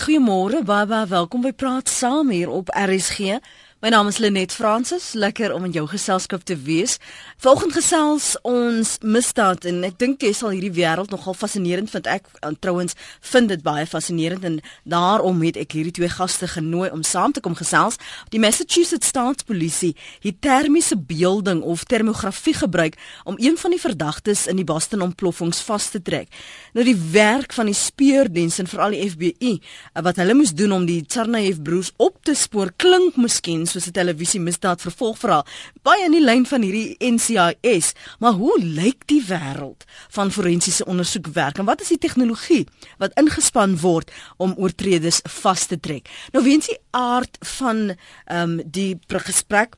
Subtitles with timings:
[0.00, 3.36] Goeiemôre, baie baie welkom by Praat Saam hier op RSG.
[3.80, 6.98] My naam is Lenet Fransis, lekker om in jou geselskap te wees.
[7.40, 12.04] Volgens gesels ons misdaad en ek dink jy sal hierdie wêreld nogal fascinerend vind.
[12.04, 12.28] Ek
[12.60, 12.92] trouens
[13.30, 17.40] vind dit baie fascinerend en daarom het ek hierdie twee gaste genooi om saam te
[17.40, 17.96] kom gesels.
[18.28, 19.94] Die Massachusetts Staatspolisie
[20.26, 25.62] het termiese beelding of termografie gebruik om een van die verdagtes in die Boston ontploffings
[25.70, 26.28] vas te trek.
[26.76, 29.56] Nou die werk van die speurdiens en veral die FBI
[30.04, 33.96] wat hulle moes doen om die Tsarnaev broers op te spoor klink miskien soos 'n
[33.96, 35.46] televisie misdaad vervolgverhaal
[35.82, 41.58] baie in die lyn van hierdie NCIS maar hoe lyk die wêreld van forensiese ondersoekwerk
[41.58, 42.66] en wat is die tegnologie
[42.98, 46.08] wat ingespan word om oortreders vas te trek?
[46.32, 47.96] Nou weens die aard van
[48.26, 49.76] ehm um, die gesprek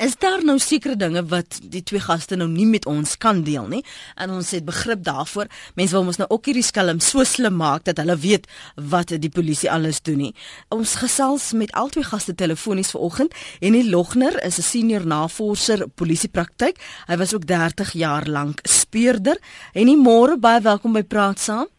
[0.00, 3.66] Is daar nou sekere dinge wat die twee gaste nou nie met ons kan deel
[3.68, 3.82] nie?
[4.16, 5.50] En ons het begrip daarvoor.
[5.76, 9.30] Mense wil ons nou ook hierdie skelm so slim maak dat hulle weet wat die
[9.30, 10.32] polisie alles doen nie.
[10.72, 15.84] Ons gesels met al twee gaste telefonies vanoggend en die Logner is 'n senior navorser
[15.88, 16.80] polisiepraktyk.
[17.06, 19.36] Hy was ook 30 jaar lank speurder.
[19.74, 21.71] En nie môre baie welkom by Praat Saam.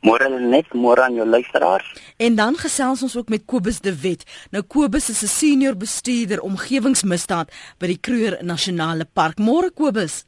[0.00, 1.86] Môre net môre aan jou luisteraars.
[2.16, 4.22] En dan gesels ons ook met Kobus de Wet.
[4.50, 9.38] Nou Kobus is 'n senior bestuurder omgewingsmisdaad by die Kruger Nasionale Park.
[9.38, 10.24] Môre Kobus.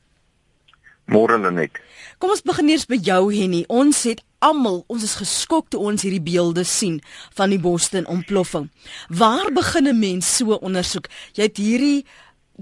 [1.06, 1.70] Môre net.
[2.18, 3.64] Kom ons begin eers by jou Henny.
[3.68, 7.00] Ons het almal, ons is geskok toe ons hierdie beelde sien
[7.34, 8.70] van die Boston ontploffing.
[9.08, 11.08] Waar begin 'n mens so ondersoek?
[11.32, 12.06] Jy het hierdie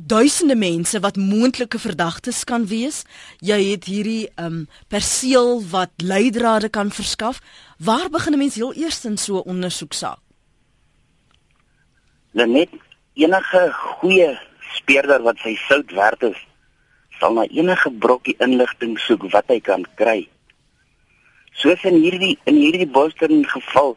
[0.06, 3.02] duisende mense wat moontlike verdagtes kan wees.
[3.38, 7.40] Jy het hierdie um perseel wat leidrade kan verskaf.
[7.78, 10.18] Waar begin 'n mens heel eers in so 'n ondersoeksaak?
[12.32, 12.70] Net
[13.14, 16.38] enige goeie speurder wat sy sout werd is,
[17.18, 20.28] sal na enige brokkie inligting soek wat hy kan kry.
[21.52, 23.96] Soos in hierdie in hierdie Boston geval,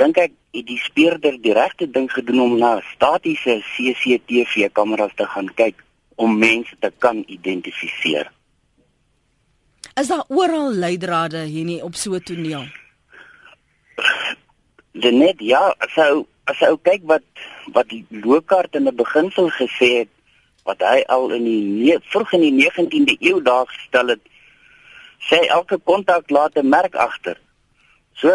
[0.00, 5.26] dink ek het die speurder die regte ding gedoen om na statiese CCTV kameras te
[5.26, 5.82] gaan kyk
[6.16, 8.30] om mense te kan identifiseer.
[10.00, 12.66] Is daar oral leidrade hier nie op so 'n toneel?
[14.92, 17.26] Net ja, so as ou kyk wat
[17.72, 20.08] wat die Lokart in 'n beginsel gesê het
[20.64, 24.20] wat hy al in die vroeg in die 19de eeu daar gestel het,
[25.28, 27.40] sê elke kontak laat 'n merk agter.
[28.14, 28.28] So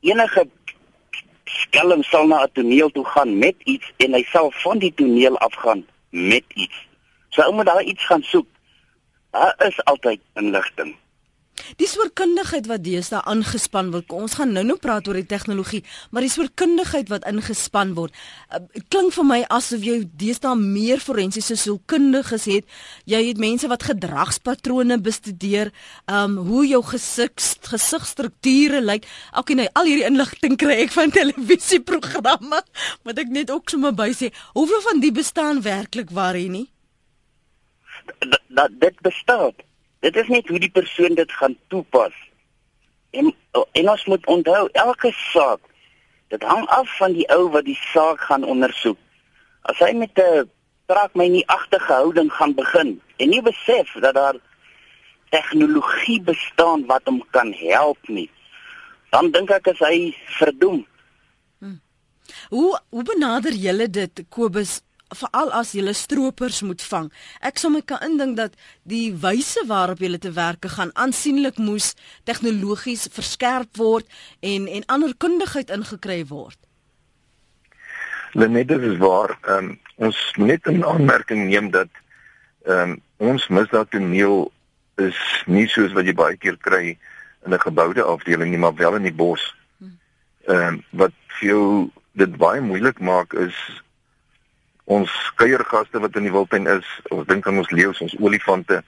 [0.00, 0.48] enige
[1.48, 5.38] skelm sal na 'n toneel toe gaan met iets en hy sal van die toneel
[5.38, 6.86] afgaan met iets.
[7.28, 8.46] So ou moet daar iets gaan soek.
[9.30, 10.96] Daar is altyd inligting.
[11.76, 14.08] Die soortkundigheid wat deesdae aangespan word.
[14.14, 18.14] Ons gaan nou-nou praat oor die tegnologie, maar die soortkundigheid wat ingespan word.
[18.48, 22.78] Uh, klink vir my asof jy deesdae meer forensiese sielkundiges het.
[23.10, 25.72] Jy het mense wat gedragspatrone bestudeer,
[26.08, 27.36] um hoe jou gesig
[27.68, 29.04] gesigstrukture lyk.
[29.36, 32.64] Okay, nou al hierdie inligting kry ek van televisieprogramme,
[33.04, 34.32] wat ek net ook sommer by sê.
[34.56, 36.66] Hoeveel van die bestaan werklik waar hier nie?
[38.48, 39.52] Dat dit bestaan.
[40.00, 42.14] Dit is net hoe die persoon dit gaan toepas.
[43.10, 43.34] En
[43.72, 45.60] en ons moet onthou elke saak
[46.28, 48.98] dit hang af van die ou wat die saak gaan ondersoek.
[49.62, 50.50] As hy met 'n
[50.86, 54.36] trek my nie agterge houding gaan begin en nie besef dat daar
[55.30, 58.30] tegnologie bestaan wat hom kan help nie,
[59.10, 60.86] dan dink ek as hy verdoem.
[61.58, 61.80] Hmm.
[62.48, 64.80] Hoe hoe benader julle dit Kobus
[65.14, 67.10] veral as jy stroopers moet vang.
[67.40, 71.94] Ek sou my kan indink dat die wyse waarop jy te werke gaan aansienlik moes
[72.24, 74.06] tegnologies verskerp word
[74.40, 76.58] en en ander kundigheid ingekry word.
[78.34, 79.38] Lenette is waar.
[79.48, 81.88] Um, ons net 'n aanmerking neem dat
[82.66, 84.52] um, ons misdaadtoneel
[84.96, 86.98] is nie soos wat jy baie keer kry
[87.46, 89.54] in 'n geboude afdeling nie, maar wel in die bos.
[89.78, 89.84] Hm.
[90.46, 93.54] Ehm um, wat vir jou dit baie moeilik maak is
[94.88, 98.80] ons kuiergaste wat in die wildtuin is, ons dink aan ons leeu's, ons olifante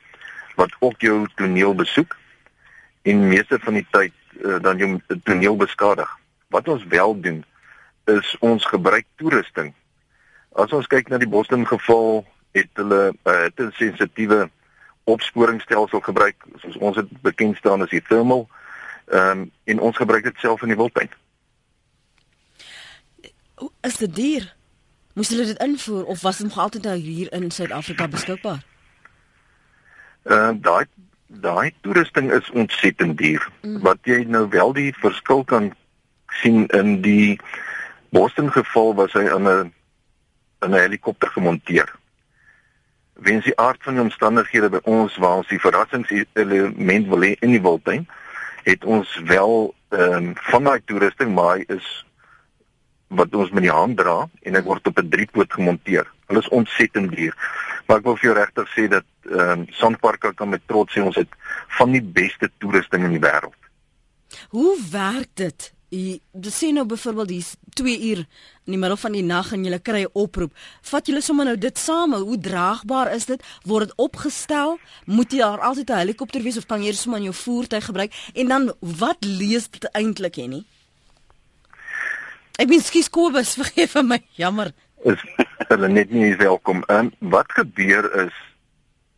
[0.57, 2.17] wat ook jou toneel besoek
[3.09, 4.91] en meeste van die tyd uh, dan jou
[5.29, 6.09] toneel beskadig.
[6.49, 7.43] Wat ons wel doen
[8.09, 9.75] is ons gebruik toerusting.
[10.57, 12.25] As ons kyk na die Boston geval,
[12.57, 14.49] het hulle uh, 'n sensitiewe
[15.05, 18.49] opsporingsstelsel gebruik, soos ons dit bekend staan as die thermal.
[19.11, 21.11] Ehm um, en ons gebruik dit self in die wildtuin.
[23.81, 24.60] Is dit duur?
[25.13, 28.63] Moes hulle dit invoer of was dit nog altyd hier in Suid-Afrika beskikbaar?
[30.25, 30.87] Uh daai
[31.27, 33.49] daai toerusting is ontsettend duur.
[33.63, 33.81] Mm.
[33.81, 35.73] Wat jy nou wel die verskil kan
[36.27, 37.41] sien in die
[38.11, 39.73] Boston geval was hy aan 'n
[40.63, 41.95] in 'n helikopter gemonteer.
[43.13, 47.51] Weens die aard van die omstandighede by ons waar ons die verrassingselement wil hê in
[47.51, 48.09] die wildtuin,
[48.63, 52.07] het ons wel ehm um, van daai toerusting, maar hy is
[53.11, 56.07] wat ons met die hand dra en hy word op 'n driepoot gemonteer.
[56.27, 57.35] Hulle is ontsettend duur.
[57.87, 61.03] Maar ek wil vir jou regtig sê dat ehm um, Sandpark kan met trots sê
[61.03, 61.29] ons het
[61.79, 63.59] van die beste toerusting in die wêreld.
[64.49, 65.73] Hoe werk dit?
[65.91, 66.21] Jy
[66.55, 68.19] sien nou byvoorbeeld hier's 2 uur
[68.67, 70.53] in die middel van die nag en jy kry 'n oproep.
[70.83, 72.17] Vat julle sommer nou dit same.
[72.17, 73.43] Hoe draagbaar is dit?
[73.65, 74.79] Word dit opgestel?
[75.07, 78.13] Moet jy daar altyd 'n helikopter wees of kan jy sommer in jou voertuig gebruik?
[78.35, 80.67] En dan wat lees dit eintlik hè nie?
[82.61, 84.19] Ek bin skies Kobus, vergeef vir my.
[84.37, 84.75] Jammer.
[85.09, 85.23] Is
[85.71, 86.83] hulle net nie welkom.
[86.93, 88.37] En wat gebeur is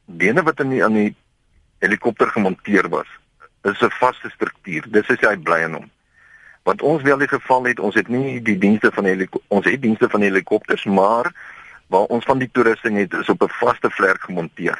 [0.06, 1.10] dene wat in die aan die
[1.82, 3.08] helikopter gemonteer was,
[3.66, 4.86] is 'n vaste struktuur.
[4.94, 5.90] Dis is hy bly in hom.
[6.62, 9.82] Wat ons wel die geval het, ons het nie die dienste van die ons het
[9.82, 11.32] dienste van helikopters, maar
[11.90, 14.78] waar ons van die toerusting het is op 'n vaste vlerk gemonteer.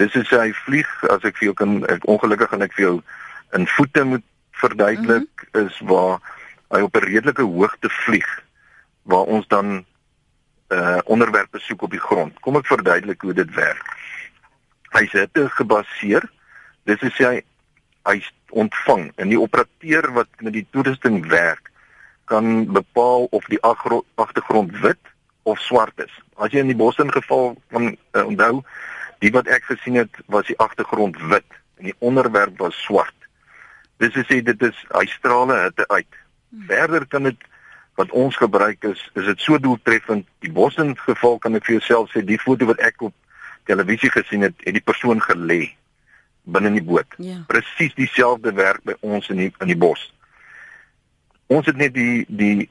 [0.00, 3.02] Dis is hy vlieg as ek vir jou kan ek, ongelukkig gaan ek vir jou
[3.52, 5.66] in voete moet verduidelik mm -hmm.
[5.66, 6.20] is waar
[6.80, 8.42] op 'n redelike hoogte vlieg
[9.02, 9.84] waar ons dan
[10.68, 12.40] uh onderwerpe soek op die grond.
[12.40, 13.96] Kom ek verduidelik hoe dit werk.
[14.96, 16.24] Hy's hitte gebaseer.
[16.84, 17.42] Dis is hy
[18.08, 21.70] hy ontvang en die operateur wat met die toerusting werk
[22.24, 23.60] kan bepaal of die
[24.14, 24.98] agtergrond wit
[25.42, 26.12] of swart is.
[26.34, 28.62] As jy in die bos ingeval van uh, onthou,
[29.22, 31.46] die wat ek gesien het was die agtergrond wit
[31.78, 33.16] en die onderwerp was swart.
[34.02, 36.21] Dis is sê dit is hy strale hitte uit.
[36.52, 36.66] Hmm.
[36.68, 37.48] Verder kan dit
[38.00, 40.28] wat ons gebruik is is dit so doeltreffend.
[40.44, 43.14] Die bos in geval kan ek vir jouself sê die foto wat ek op
[43.68, 45.72] televisie gesien het, het die persoon gelê
[46.42, 47.18] binne in die boot.
[47.22, 47.40] Ja.
[47.48, 50.08] Presies dieselfde werk by ons in die in die bos.
[51.52, 52.68] Ons het net die die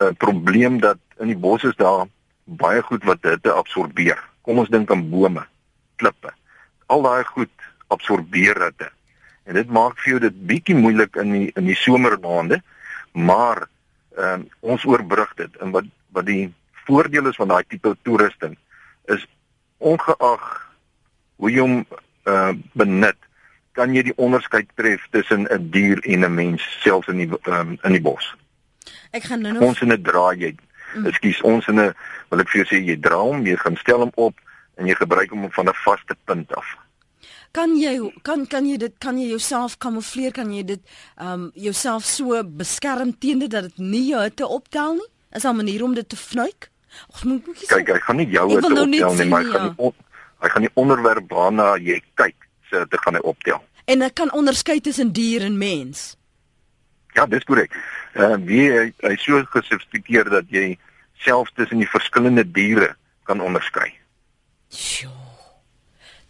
[0.00, 2.08] uh, probleem dat in die bos is daar
[2.44, 4.18] baie goed wat hitte absorbeer.
[4.42, 5.44] Kom ons dink aan bome,
[6.00, 6.32] klippe.
[6.90, 7.52] Al daai goed
[7.92, 8.90] absorbeer hitte.
[9.46, 12.60] En dit maak vir jou dit bietjie moeilik in die in die somermaande,
[13.12, 13.68] maar
[14.18, 15.56] uh, ons oorbrug dit.
[15.56, 16.52] En wat wat die
[16.84, 18.56] voordeel is van daai tipe toerusting
[19.04, 19.26] is
[19.78, 20.46] ongeag
[21.36, 21.84] hoe jy hom
[22.28, 23.18] uh benut
[23.78, 27.78] kan jy die onderskeid tref tussen 'n dier en 'n mens selfs in die um,
[27.82, 28.34] in die bos.
[29.10, 30.54] Ek gaan nou nog ons in 'n draai jy.
[30.94, 31.06] Mm.
[31.06, 31.94] Ekskuus, ons in 'n
[32.28, 34.34] wil ek vir jou sê jy dra hom, jy gaan stel hom op
[34.76, 36.66] en jy gebruik hom van 'n vaste punt af.
[37.52, 40.82] Kan jy kan kan jy dit kan jy jouself kamoufleer kan jy dit
[41.18, 45.10] um jouself so beskerm teen dit dat dit nie jou hitte optel nie?
[45.34, 46.70] Is daar 'n manier om dit te vnuik?
[47.14, 49.66] Ag moet ek kyk, ek gaan nie jou hitte nou optel nie, maar ek gaan
[49.66, 49.74] ja.
[49.78, 49.92] nie
[50.40, 53.60] Hy gaan die onderwerp waarna jy kyk, so dit gaan hy optel.
[53.84, 56.16] En ek kan onderskei tussen dier en mens.
[57.12, 57.74] Ja, dis korrek.
[58.14, 60.78] Ehm uh, wie hy, hy so gesofistikeer dat jy
[61.20, 62.94] selfs tussen die verskillende diere
[63.28, 63.90] kan onderskei.
[64.70, 65.19] Sjoe.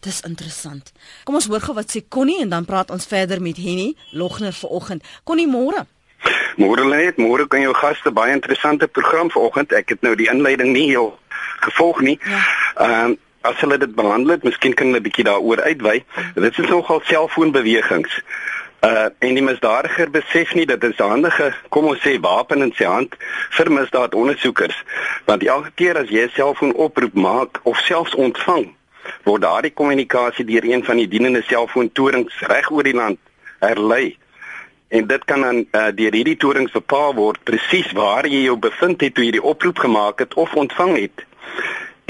[0.00, 0.92] Dis interessant.
[1.24, 4.52] Kom ons hoor gou wat sê Connie en dan praat ons verder met Henny Logner
[4.52, 5.04] vanoggend.
[5.24, 5.86] Connie môre.
[6.56, 9.72] Môre lê dit, môre kan jou gaste baie interessante program vanoggend.
[9.72, 11.18] Ek het nou die inleiding nie heel
[11.66, 12.18] gevolg nie.
[12.24, 12.44] Ja.
[12.76, 13.10] Ehm ja.
[13.10, 16.04] uh, as hulle dit behandel het, miskien kan hulle 'n bietjie daaroor uitwy.
[16.34, 18.20] Dit is nogal selfoonbewegings.
[18.84, 22.72] Uh en die misdadiger besef nie dat dit 'n handige, kom ons sê, wapen in
[22.76, 23.16] sy hand
[23.50, 24.84] vir misdaadondersoekers.
[25.24, 28.74] Want elke keer as jy 'n selfoon oproep maak of selfs ontvang,
[29.24, 33.18] word daardie kommunikasie deur een van die dienende selfoontorings reg oor die land
[33.60, 34.16] herlei.
[34.88, 39.00] En dit kan dan uh, deur hierdie torings bepaal word presies waar jy jou bevind
[39.00, 41.24] het toe jy die oproep gemaak het of ontvang het.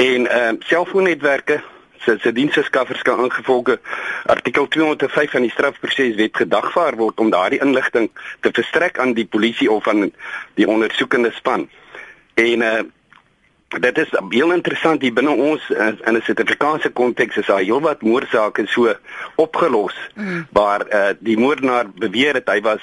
[0.00, 1.60] En ehm uh, selfoonnetwerke
[2.00, 3.80] se se diensverskaffers kan ingevolge
[4.24, 8.08] artikel 205 van die strafproseswet gedagvaar word om daardie inligting
[8.40, 10.08] te verstrek aan die polisie of aan
[10.54, 11.68] die ondersoekende span.
[12.34, 12.80] En uh
[13.78, 18.66] dit is baie interessant hier binne ons in 'n Suid-Afrikaanse konteks is daar heelwat moordsake
[18.66, 18.94] so
[19.36, 20.46] opgelos mm.
[20.50, 22.82] waar uh die moordenaar beweer het hy was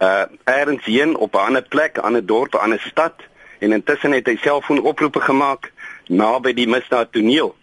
[0.00, 3.14] uh ergens heen op 'n ander plek, 'n ander dorp, 'n ander stad
[3.58, 5.72] en intussen het hy selfoonoproepe gemaak
[6.08, 7.54] naby die misdaad toneel.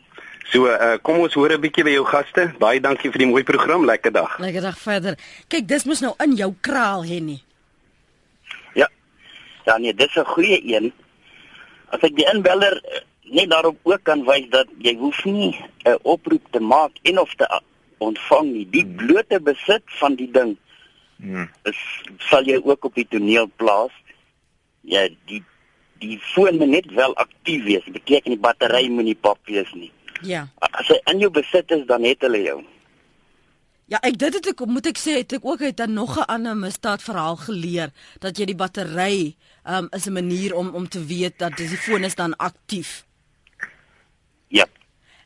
[0.51, 2.51] So uh, kom ons hoor 'n bietjie by jou gaste.
[2.59, 3.85] Baie dankie vir die mooi program.
[3.85, 4.39] Lekker dag.
[4.39, 5.17] Lekker dag verder.
[5.47, 7.41] Kyk, dis mos nou in jou kraal, Henny.
[8.73, 8.89] Ja.
[9.65, 10.93] Ja nee, dis 'n goeie een.
[11.93, 15.53] As ek die inbeller eh, net daarop ook kan wys dat jy hoef nie
[15.85, 17.47] 'n oproep te maak en of te
[17.97, 18.67] ontvang nie.
[18.69, 18.95] Die hmm.
[18.95, 20.57] blote besit van die ding.
[21.21, 21.49] Hmm.
[21.69, 21.79] Is
[22.29, 23.95] sal jy ook op die toneel plaas.
[24.81, 25.43] Ja, die
[26.03, 27.85] die foon moet net wel aktief wees.
[27.87, 29.91] Beteken die battery moet nie pap wees nie.
[30.21, 30.47] Ja.
[30.59, 32.59] As hy in jou besit is, dan het hulle jou.
[33.91, 36.27] Ja, ek dit het ek moet ek sê het ek ook uit 'n nog 'n
[36.27, 39.35] ander misdaad verhaal geleer dat jy die battery
[39.65, 43.05] um is 'n manier om om te weet dat die foon is dan aktief.
[44.47, 44.65] Ja.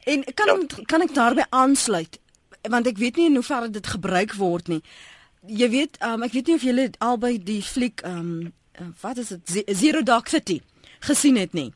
[0.04, 0.84] En kan ja.
[0.86, 2.20] kan ek daarbey aansluit
[2.62, 4.82] want ek weet nie in hoe ver dit gebruik word nie.
[5.48, 8.54] jy weet, um, ek weet nie of julle albei die fliek um
[9.02, 10.62] wat is dit Zero Dark City
[11.00, 11.72] gesien het nie.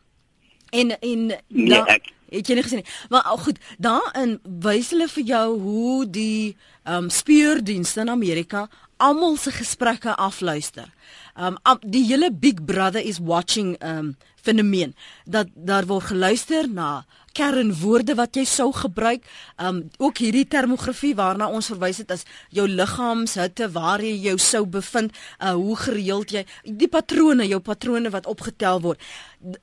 [0.70, 2.94] En en nee, da, ek het jy nie gesien nie.
[3.12, 6.56] Maar oh, goed, daarin wys hulle vir jou hoe die
[6.90, 8.68] um speurdienste in Amerika
[9.02, 10.90] almal se gesprekke afluister.
[11.36, 14.96] Um die hele Big Brother is watching um fenomeen
[15.26, 19.26] dat daar word geluister na kernwoorde wat jy sou gebruik.
[19.58, 24.66] Um ook hierdie termografie waarna ons verwys het as jou liggaamshitte, waar jy jou sou
[24.66, 29.02] bevind, uh hoe gereeld jy die patrone, jou patrone wat opgetel word.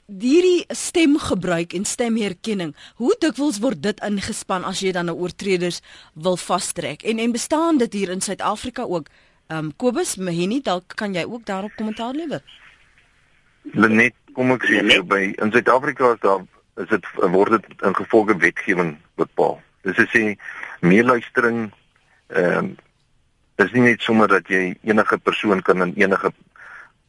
[0.07, 5.81] Hierdie stemgebruik en stemherkenning, hoe dikwels word dit ingespan as jy dan 'n oortreders
[6.15, 7.03] wil vastrek?
[7.03, 9.09] En en bestaan dit hier in Suid-Afrika ook?
[9.49, 12.43] Um Kobus Mahini, dalk kan jy ook daarop kommentaar lewer.
[13.73, 16.45] Lenet, kom ek sê by in Suid-Afrika is daar
[16.83, 19.59] is dit word dit in gevolge wetgewing bepaal.
[19.87, 20.37] Dis as jy
[20.81, 21.69] meeluistering
[22.29, 22.77] ehm um,
[23.59, 26.31] is nie net sommer dat jy enige persoon kan in enige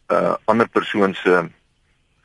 [0.09, 1.43] uh ander persoon se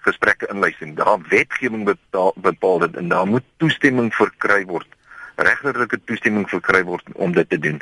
[0.06, 0.94] gesprekke inluister.
[0.96, 4.93] Daar wetgewing bepaal, bepaal dit en daar moet toestemming verkry word
[5.36, 7.80] regterlike toestemming verkry word om dit te doen.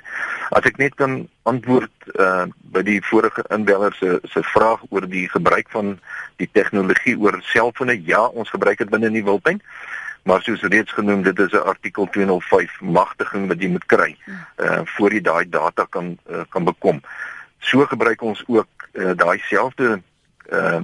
[0.57, 5.27] As ek net kan antwoord uh by die vorige inbeller se se vraag oor die
[5.29, 5.99] gebruik van
[6.41, 9.61] die tegnologie oor selfone, ja, ons gebruik dit binne in die wildtuin.
[10.23, 14.17] Maar soos reeds genoem, dit is 'n artikel 205 magtiging wat jy moet kry
[14.57, 17.03] uh voor jy daai data kan uh, kan bekom.
[17.59, 20.03] So gebruik ons ook uh, daai selfde
[20.51, 20.81] uh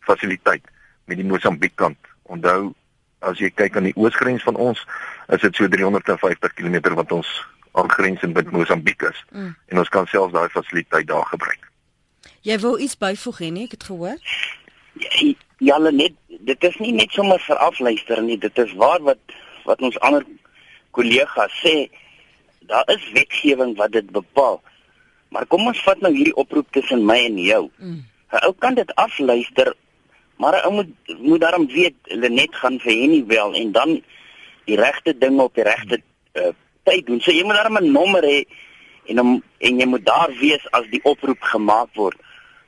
[0.00, 0.64] fasiliteit
[1.04, 1.98] met die Mosambiek kant.
[2.22, 2.74] Onthou
[3.20, 4.82] as jy kyk aan die oosgrens van ons,
[5.28, 7.30] is dit so 350 km wat ons
[7.72, 9.24] aangrens met Mosambiek is.
[9.30, 9.54] Mm.
[9.68, 11.68] En ons kan selfs daai fasiliteit daar gebruik.
[12.46, 14.16] Jy wou iets byvoeg nie, ek het gehoor?
[15.00, 19.20] Ja, ja net dit is nie net sommer vir afluister nie, dit is waar wat
[19.68, 20.24] wat ons ander
[20.96, 21.90] kollegas sê,
[22.70, 24.58] daar is wetgewing wat dit bepaal.
[25.30, 27.68] Maar kom ons vat nou hierdie oproep tussen my en jou.
[27.78, 28.00] Mm.
[28.40, 29.74] Ou kan dit afluister
[30.40, 33.90] Maar ou moet moet daarom weet hulle net gaan vir Henny wel en dan
[34.64, 36.00] die regte ding op die regte
[36.40, 36.52] uh,
[36.88, 37.20] tyd doen.
[37.20, 38.44] So jy moet daarom 'n nommer hê
[39.12, 42.16] en om en jy moet daar wees as die oproep gemaak word.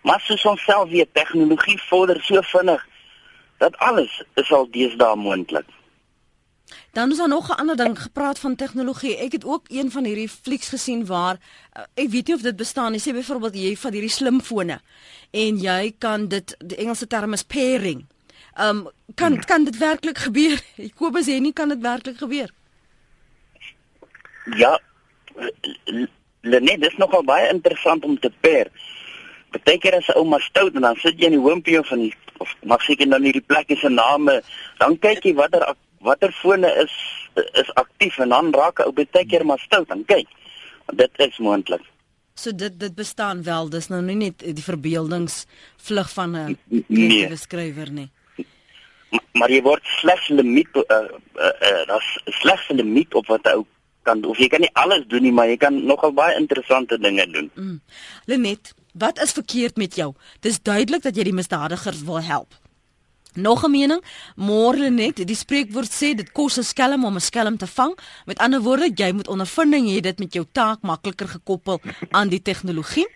[0.02, 2.87] Maar soos ons self weet, tegnologie vorder so vinnig
[3.59, 5.67] dat alles is al deesdae moontlik.
[6.93, 9.17] Dan is daar nog 'n ander ding gepraat van tegnologie.
[9.17, 11.37] Ek het ook een van hierdie flieks gesien waar
[11.76, 13.00] uh, ek weet nie of dit bestaan nie.
[13.00, 14.81] Sê byvoorbeeld jy van hierdie slimfone
[15.31, 18.07] en jy kan dit die Engelse term is pairing.
[18.55, 19.45] Ehm um, kan hmm.
[19.45, 20.61] kan dit werklik gebeur?
[20.99, 22.50] Kobus sê nie kan dit werklik gebeur.
[24.57, 24.81] Ja.
[26.41, 28.69] Nee, dit is nogal baie interessant om te pair.
[29.50, 32.55] Partykeer as 'n ouma stout en dan sit jy in die hoompie van die of
[32.67, 34.41] mag seker nou nie die plekke se name,
[34.79, 35.64] dan kyk jy watter
[36.02, 36.94] watter fone is
[37.62, 40.28] is aktief en dan raak 'n ou baie keer maar stout en kyk.
[40.94, 41.82] Dit is moontlik.
[42.35, 47.37] So dit dit bestaan wel, dis nou nie net die verbeeldingsvlug van 'n nee.
[47.37, 48.11] skrywer nie.
[49.11, 53.44] Maar, maar jy word slegs limiet uh, uh, uh, daar's slegs 'n limiet op wat
[53.44, 53.66] 'n ou
[54.02, 57.26] kan of jy kan nie alles doen nie, maar jy kan nogal baie interessante dinge
[57.30, 57.50] doen.
[57.54, 57.80] Mm.
[58.25, 60.14] Lenet, wat is verkeerd met jou?
[60.40, 62.62] Dis duidelik dat jy die misdadigers wil help.
[63.35, 64.03] Nog 'n mening,
[64.37, 67.99] môre net, die spreekwoord sê dit kos 'n skelm om 'n skelm te vang.
[68.27, 72.43] Met ander woorde, jy moet ondervinding hê dit met jou taak makliker gekoppel aan die
[72.43, 73.07] tegnologie.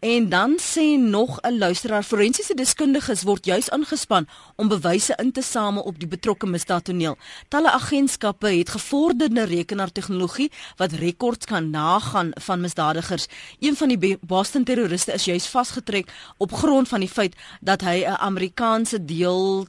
[0.00, 5.42] En dan sê nog 'n luisteraar forensiese deskundiges word juis ingespan om bewyse in te
[5.42, 7.16] samel op die betrokke misdaadtoneel.
[7.48, 13.26] Talle agentskappe het gevorderde rekenaartegnologie wat rekords kan nagaan van misdadigers.
[13.58, 18.04] Een van die Boston terroriste is juis vasgetrek op grond van die feit dat hy
[18.04, 19.66] 'n Amerikaanse deel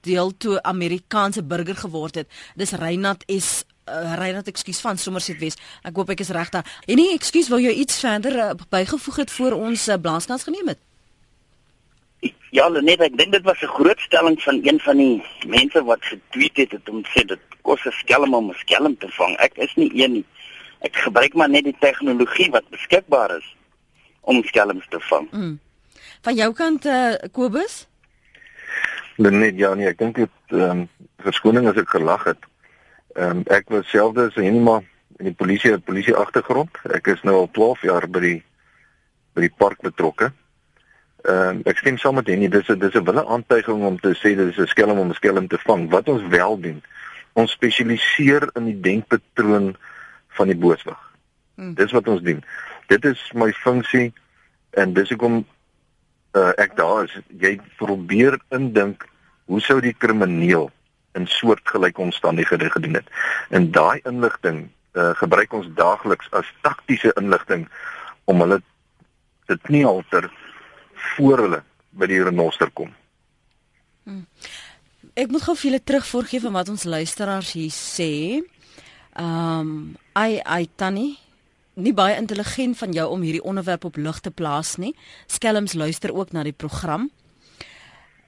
[0.00, 2.28] deel toe Amerikaanse burger geword het.
[2.54, 5.56] Dis Reinhard S uh, Reinhard, ekskuus van Somerset Wes.
[5.82, 6.66] Ek hoop ek is reg daar.
[6.86, 10.74] En nee, ekskuus, wil jy iets verder uh, bygevoeg het voor ons uh, blaaskans geneem
[10.74, 10.82] het?
[12.54, 16.04] Ja, net ek dink dit was 'n groot stelling van een van die mense wat
[16.04, 19.36] getweet het, het om sê dit kos 'n skelm om 'n skelm te vang.
[19.36, 20.24] Ek is nie een nie.
[20.80, 23.56] Ek gebruik maar net die tegnologie wat beskikbaar is
[24.20, 25.28] om skelms te vang.
[25.30, 25.58] Mm.
[26.22, 27.86] Van jou kant uh, Kobus?
[29.16, 30.88] Net ja, nee, ek dink dit ehm um,
[31.24, 32.42] verskoning as ek gelag het.
[33.16, 34.82] Ehm um, ek was selfde as Henima
[35.16, 36.74] in die polisie polisie agtergrond.
[36.92, 38.40] Ek is nou al 12 jaar by die
[39.32, 40.28] by die park betrokke.
[41.24, 44.12] Ehm um, ek stem saam met Henny, dis 'n dis 'n wille aantuiging om te
[44.20, 45.88] sê dit is 'n skelm om 'n skelm te vang.
[45.90, 46.82] Wat ons wel doen,
[47.32, 49.76] ons spesialiseer in die denkpatroon
[50.36, 51.00] van die booswig.
[51.56, 51.74] Hmm.
[51.74, 52.44] Dis wat ons doen.
[52.88, 54.12] Dit is my funksie
[54.70, 55.46] en dis hoekom
[56.36, 57.16] uh, ek daar is.
[57.40, 59.08] Jy probeer indink
[59.46, 60.70] hoe sou die krimineel
[61.16, 63.08] in soortgelyke omstandighede gedoen het.
[63.50, 67.66] En daai inligting uh, gebruik ons daagliks as taktiese inligting
[68.24, 68.60] om hulle
[69.46, 70.30] se kniehalter
[71.16, 71.60] voor hulle
[71.96, 72.92] by die renoster kom.
[74.06, 74.24] Hmm.
[75.16, 78.12] Ek moet gou vir julle terugvoorgee van wat ons luisteraars hier sê.
[79.16, 81.16] Ehm, um, ai ai Tannie,
[81.76, 84.92] nie baie intelligent van jou om hierdie onderwerp op lig te plaas nie.
[85.26, 87.10] Skelms luister ook na die program.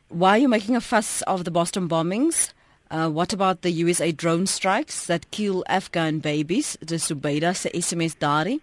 [0.09, 2.55] Why are you making a fuss of the Boston bombings?
[2.91, 6.77] Uh, what about the USA drone strikes that kill Afghan babies?
[6.85, 8.61] Dis Subaida se SMS daarin.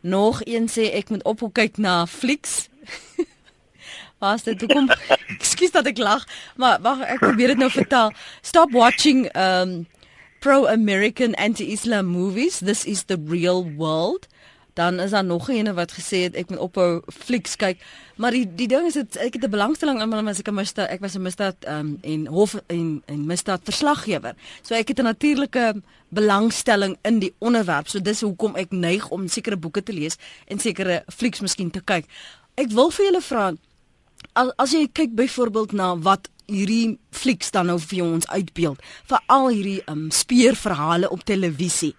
[0.00, 2.68] Nog een sê ek moet ophou kyk na flieks.
[4.22, 4.90] Was dit hoekom?
[5.38, 6.26] Ekskuus dat ek lag,
[6.56, 8.12] maar wag ek probeer dit nou vertel.
[8.42, 9.86] Stop watching um
[10.44, 12.60] pro-American anti-Islam movies.
[12.60, 14.28] This is the real world.
[14.78, 17.78] Dan is daar nog 'n ene wat gesê het ek moet ophou flieks kyk.
[18.16, 20.54] Maar die die ding is dit ek het 'n belangstelling in maar as ek 'n
[20.54, 24.34] misdaad ek was 'n misdaad um, en hof en en misdaad verslaggewer.
[24.62, 27.88] So ek het 'n natuurlike belangstelling in die onderwerp.
[27.88, 30.16] So dis hoekom ek neig om sekere boeke te lees
[30.46, 32.04] en sekere flieks miskien te kyk.
[32.54, 33.52] Ek wil vir julle vra
[34.32, 39.48] as, as jy kyk byvoorbeeld na wat hierdie flieks dan nou vir ons uitbeeld, veral
[39.48, 41.94] hierdie um, speurverhale op televisie.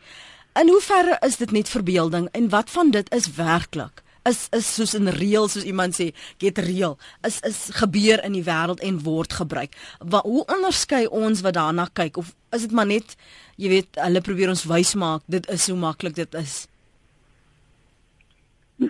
[0.58, 4.02] In hoeverre is dit net verbeelding en wat van dit is werklik?
[4.24, 6.98] Is is soos in reël soos iemand sê, get real.
[7.22, 9.78] Is is gebeur in die wêreld en word gebruik.
[10.00, 13.16] Wat hoe onderskei ons wat daarna kyk of is dit maar net
[13.56, 16.66] jy weet, hulle probeer ons wys maak dit is so maklik dit is.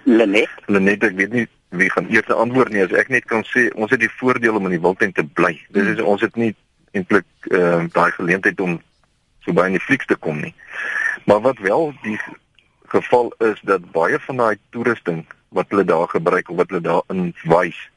[0.05, 3.67] Lenet, Lenet, ek weet nie wie gaan eers antwoord nie as ek net kan sê
[3.75, 5.53] ons het die voordeel om in die wildtuin te bly.
[5.75, 6.53] Dit is ons het nie
[6.97, 8.79] eintlik ehm uh, daai geleentheid om
[9.45, 10.53] so baie in die flieks te kom nie.
[11.25, 12.19] Maar wat wel die
[12.85, 17.01] geval is dat baie van daai toerusting wat hulle daar gebruik of wat hulle daar
[17.07, 17.89] in wys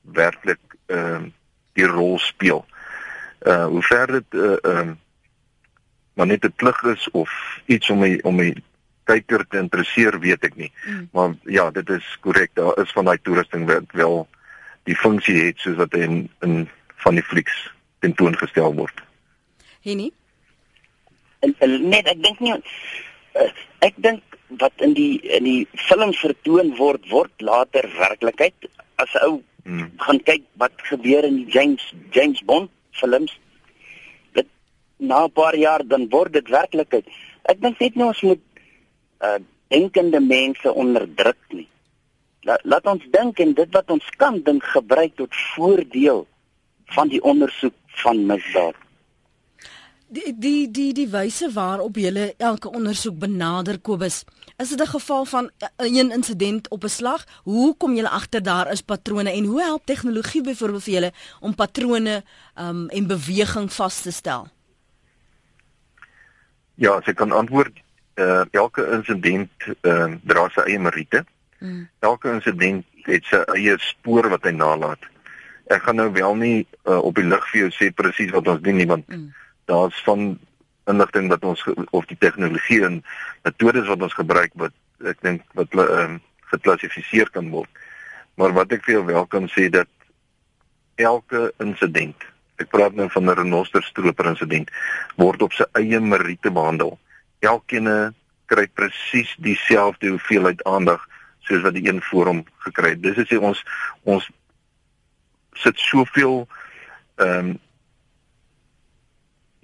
[0.00, 1.30] werklik ehm uh,
[1.72, 2.64] die rol speel.
[3.42, 4.92] Uh hoe ver dit ehm uh,
[6.14, 8.54] maar net 'n klug is of iets om my om my
[9.04, 10.72] kyker te interesseer, weet ek nie.
[10.84, 11.08] Mm.
[11.12, 12.50] Maar ja, dit is korrek.
[12.54, 14.28] Daar is van daai toerusting wat wel
[14.82, 16.68] die funksie het soos wat in in
[17.04, 19.02] van die flieks tentoongestel word.
[19.84, 20.12] Henny?
[21.46, 23.50] Net ek dink nie uh,
[23.84, 24.22] ek dink
[24.60, 28.68] wat in die in die film vertoon word word later werklikheid
[29.02, 29.90] as ou mm.
[30.06, 33.32] gaan kyk wat gebeur in die James James Bond films
[34.38, 34.48] dit
[34.98, 37.06] na 'n paar jaar dan word dit werklikheid.
[37.44, 38.42] Ek dink net nou ons moet
[39.20, 39.38] uh
[39.74, 41.68] denkende mense onderdruk nie.
[42.46, 46.26] La, laat ons dink en dit wat ons kan dink gebruik tot voordeel
[46.94, 48.83] van die ondersoek van misdaad.
[50.14, 54.22] Die die die die wyse waarop jy elke ondersoek benader Kobus,
[54.62, 57.24] is dit 'n geval van een insident op 'n slag?
[57.42, 61.54] Hoe kom jy agter daar is patrone en hoe help tegnologie byvoorbeeld vir julle om
[61.54, 62.22] patrone
[62.54, 64.48] um en beweging vas te stel?
[66.74, 67.72] Ja, as ek kan antwoord,
[68.14, 69.50] uh, elke insident
[69.80, 71.24] uh, dra sy eie meriete.
[71.58, 71.88] Mm.
[71.98, 74.98] Elke insident het sy eie spoor wat hy nalat.
[75.66, 78.60] Ek gaan nou wel nie uh, op die lig vir jou sê presies wat ons
[78.60, 79.32] doen nie want mm.
[79.70, 80.38] Daar's van
[80.90, 83.00] inligting wat ons of die tegnologie en
[83.42, 84.72] metodes wat ons gebruik wat
[85.08, 86.20] ek dink wat um,
[86.52, 87.70] geklassifiseer kan word.
[88.36, 89.88] Maar wat ek vir jou wel kan sê dat
[91.00, 92.16] elke insident,
[92.62, 94.70] ek praat nou van 'n renosterstroper insident,
[95.16, 96.98] word op sy eie meriete behandel
[97.40, 98.14] elkeen
[98.46, 101.02] kry presies dieselfde hoeveelheid aandag
[101.44, 103.02] soos wat die een voor hom gekry het.
[103.02, 103.60] Dis is sê ons
[104.04, 104.30] ons
[105.60, 106.44] sit soveel
[107.16, 107.58] ehm um,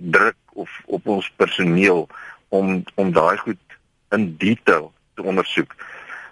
[0.01, 2.09] druk of op ons personeel
[2.49, 3.79] om om daai goed
[4.11, 5.75] in detail te ondersoek.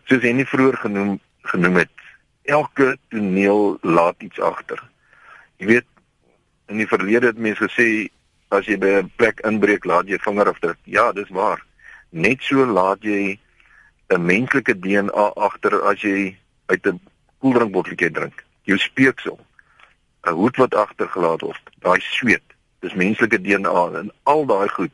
[0.04, 1.90] Soos nie vroeër genoem genoem het,
[2.44, 4.82] elke toneel laat iets agter.
[5.56, 5.86] Jy weet
[6.68, 8.08] in die verlede het mense gesê
[8.52, 10.78] as jy by 'n plek inbreek, laat jy vingerafdruk.
[10.84, 11.64] Ja, dis waar.
[12.10, 13.38] Net so laat jy
[14.08, 17.00] 'n menslike DNA agter as jy uit 'n
[17.40, 18.44] koeldrinkbotteltjie drink.
[18.62, 19.38] Jou speeksel.
[20.24, 22.47] 'n Hoed wat agtergelaat word, daai sweet,
[22.80, 24.90] dis menslike DNA en al daai goed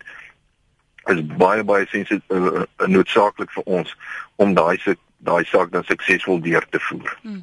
[1.12, 3.96] is baie baie sensitief uh, uh, noodsaaklik vir ons
[4.36, 4.78] om daai
[5.24, 7.18] daai saak dan suksesvol deur te voer.
[7.22, 7.42] Hmm.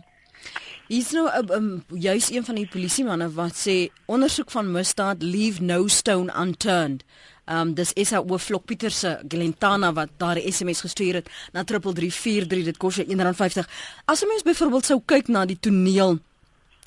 [0.91, 5.23] Hier's nou 'n um, um, juis een van die polisiemanne wat sê ondersoek van misdaad
[5.23, 7.03] leave no stone unturned.
[7.45, 11.29] Ehm um, dis is ou Flok Pieter se Glentana wat daar 'n SMS gestuur het
[11.53, 13.69] na 3343 dit kos R1.50.
[14.05, 16.19] As 'n mens byvoorbeeld sou kyk na die toneel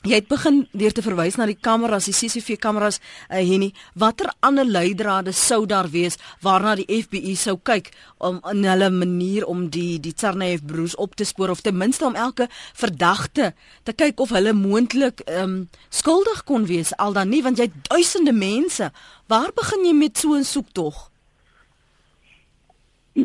[0.04, 2.98] Jy het begin deur te verwys na die kameras, die CCTV kameras,
[3.30, 3.70] uh, Henny.
[3.96, 7.88] Watter ander leidrade sou daar wees waarna die FBI sou kyk
[8.20, 12.04] om in hulle manier om die die Tsarnaev broers op te spoor of ten minste
[12.04, 13.54] om elke verdagte
[13.88, 15.56] te kyk of hulle moontlik ehm um,
[15.88, 18.90] skuldig kon wees al dan nie want jy het duisende mense.
[19.32, 21.08] Waar begin jy met so 'n soektog?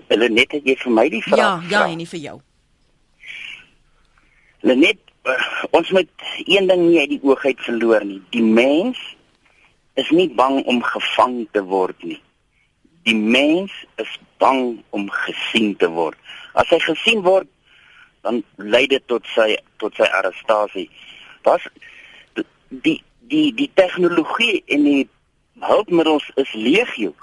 [0.07, 1.69] Hulle net het jy vir my die vraag.
[1.69, 2.41] Ja, ja, en nie vir jou.
[4.61, 5.09] Lenet, uh,
[5.71, 6.09] ons moet
[6.45, 8.21] een ding nie uit die oog uit verloor nie.
[8.29, 8.99] Die mens
[9.99, 12.19] is nie bang om gevang te word nie.
[13.03, 16.17] Die mens is bang om gesien te word.
[16.53, 17.47] As hy gesien word,
[18.21, 20.89] dan lei dit tot sy tot sy arrestasie.
[21.47, 21.63] Was
[22.69, 25.07] die die die tegnologie en die
[25.59, 27.13] hulpmiddels is legio.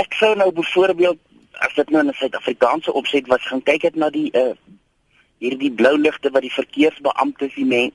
[0.00, 1.20] Ek sou nou byvoorbeeld
[1.64, 4.54] as dit nou in 'n Suid-Afrikaanse opset was gaan kyk het na die uh
[5.44, 7.92] hierdie blou ligte wat die verkeersbeamptes die men,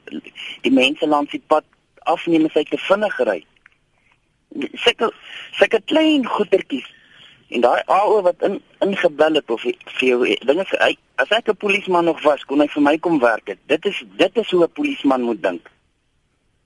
[0.65, 1.65] die mense langs die pad
[2.09, 3.39] afneem as hy te vinnig ry.
[4.83, 5.12] Sulke
[5.57, 6.88] sulke klein goetertjies
[7.49, 11.62] en daai AO wat in ingebel het of vir jou dinge hy as ek 'n
[11.63, 13.59] polisieman nog was kon hy vir my kom werk het.
[13.67, 15.69] Dit is dit is hoe 'n polisieman moet dink.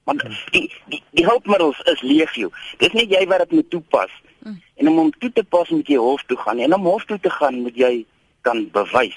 [0.04, 0.36] Want hmm.
[0.52, 2.52] die die die hulpmiddels is legio.
[2.78, 4.12] Dis nie jy wat dit moet toepas.
[4.43, 4.62] Hmm.
[4.76, 7.19] En om hom toe te pas moet jy hof toe gaan en om hof toe
[7.19, 8.06] te gaan moet jy
[8.41, 9.15] kan bewys.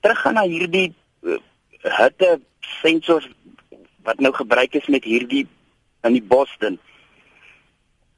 [0.00, 1.38] Teruggaan na hierdie uh,
[1.82, 2.40] hitte
[2.80, 3.28] sensors
[4.06, 5.46] wat nou gebruik is met hierdie
[6.06, 6.78] in die Boston.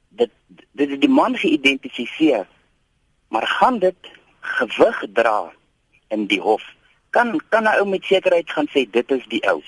[0.09, 0.31] Dit
[0.77, 2.47] dit is die man geïdentifiseer
[3.33, 5.51] maar gaan dit gewig dra
[6.13, 6.63] in die hof?
[7.09, 9.61] Kan kan 'n ou met sekerheid gaan sê dit is die ou.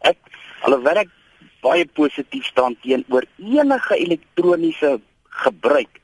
[0.00, 0.18] Ek
[0.60, 1.10] alhoewel ek
[1.60, 5.00] baie positief staan teenoor enige elektroniese
[5.44, 6.00] gebruik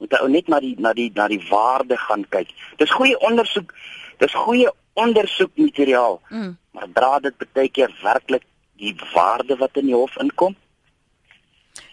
[0.00, 2.48] moet ou net na die na die na die waarde gaan kyk.
[2.76, 3.74] Dis goeie ondersoek
[4.18, 6.56] dis goeie ondersoekmateriaal mm.
[6.70, 8.44] maar dra dit baie keer werklik
[8.80, 10.56] die waarde wat in die hof inkom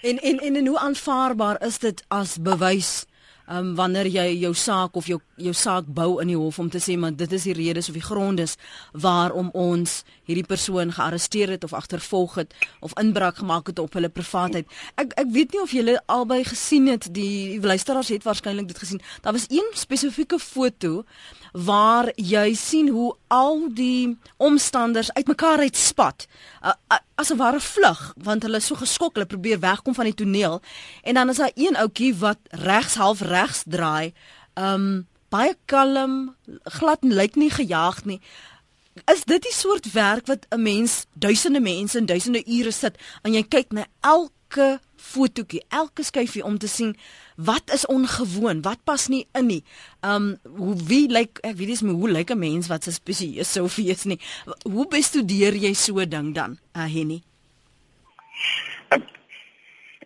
[0.01, 3.05] En en en, en hoe aanvaarbaar is dit as bewys
[3.49, 6.79] um, wanneer jy jou saak of jou jou saak bou in die hof om te
[6.81, 8.55] sê maar dit is die redes of die grondes
[8.91, 14.09] waarom ons hierdie persoon gearresteer het of agtervolg het of inbraak gemaak het op hulle
[14.09, 14.67] privaatheid.
[14.95, 19.01] Ek ek weet nie of julle albei gesien het die luisteraars het waarskynlik dit gesien.
[19.21, 21.03] Daar was een spesifieke foto
[21.53, 26.27] waar jy sien hoe al die omstanders uitmekaar uitspat
[26.63, 30.05] uh, uh, as 'n ware vlug want hulle is so geskok hulle probeer wegkom van
[30.05, 30.61] die toneel.
[31.03, 34.13] En dan is daar een ouetjie wat regs half regs draai.
[34.53, 38.21] Um baie kalm glad lyk nie gejaag nie.
[39.05, 43.33] Is dit die soort werk wat 'n mens duisende mense in duisende ure sit en
[43.33, 44.36] jy kyk na elke
[44.97, 46.95] fotootjie elke skyfie om te sien
[47.35, 49.63] wat is ongewoon, wat pas nie in nie.
[50.01, 53.67] Um hoe wie lyk ek weet nie hoe lyk 'n mens wat so spesieus sou
[53.75, 54.19] wees nie.
[54.63, 57.21] Hoe bestudeer jy so 'n ding dan, uh, Henny?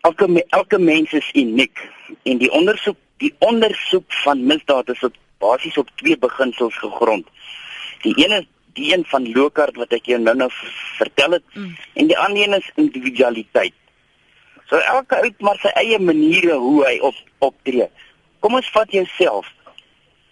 [0.01, 1.77] Elke elke mens is uniek
[2.23, 7.27] en die ondersoek die ondersoek van misdaad is op basies op twee beginsels gegrond.
[8.01, 10.49] Die een is die een van Lokard wat ek jou nou-nou
[10.97, 11.75] vertel het mm.
[11.93, 13.73] en die ander een is individualiteit.
[14.71, 17.89] So elke ou maar sy eie maniere hoe hy op optree.
[18.39, 19.49] Kom ons vat jouself.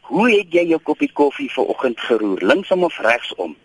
[0.08, 2.46] Hoe het jy jou koppie koffie vanoggend geroer?
[2.48, 3.58] Linksom of regsom?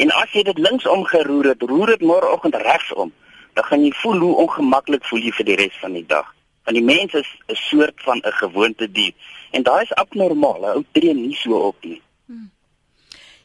[0.00, 3.12] En as jy dit linksom geroer het, roer dit môreoggend regsom,
[3.58, 6.32] dan gaan jy voel hoe ongemaklik voel jy vir die res van die dag.
[6.64, 9.12] Want die mens is 'n soort van 'n gewoonte dier
[9.52, 10.64] en daai is abnormaal.
[10.64, 12.00] 'n Ou tree nie so op nie.
[12.26, 12.50] Hmm.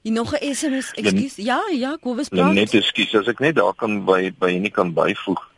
[0.01, 1.36] Jy nog 'n SMS, ekskuus.
[1.36, 2.53] Ja, ja, Kobus praat.
[2.53, 5.51] Net ekskuus, as ek net daar kan by by nie kan byvoeg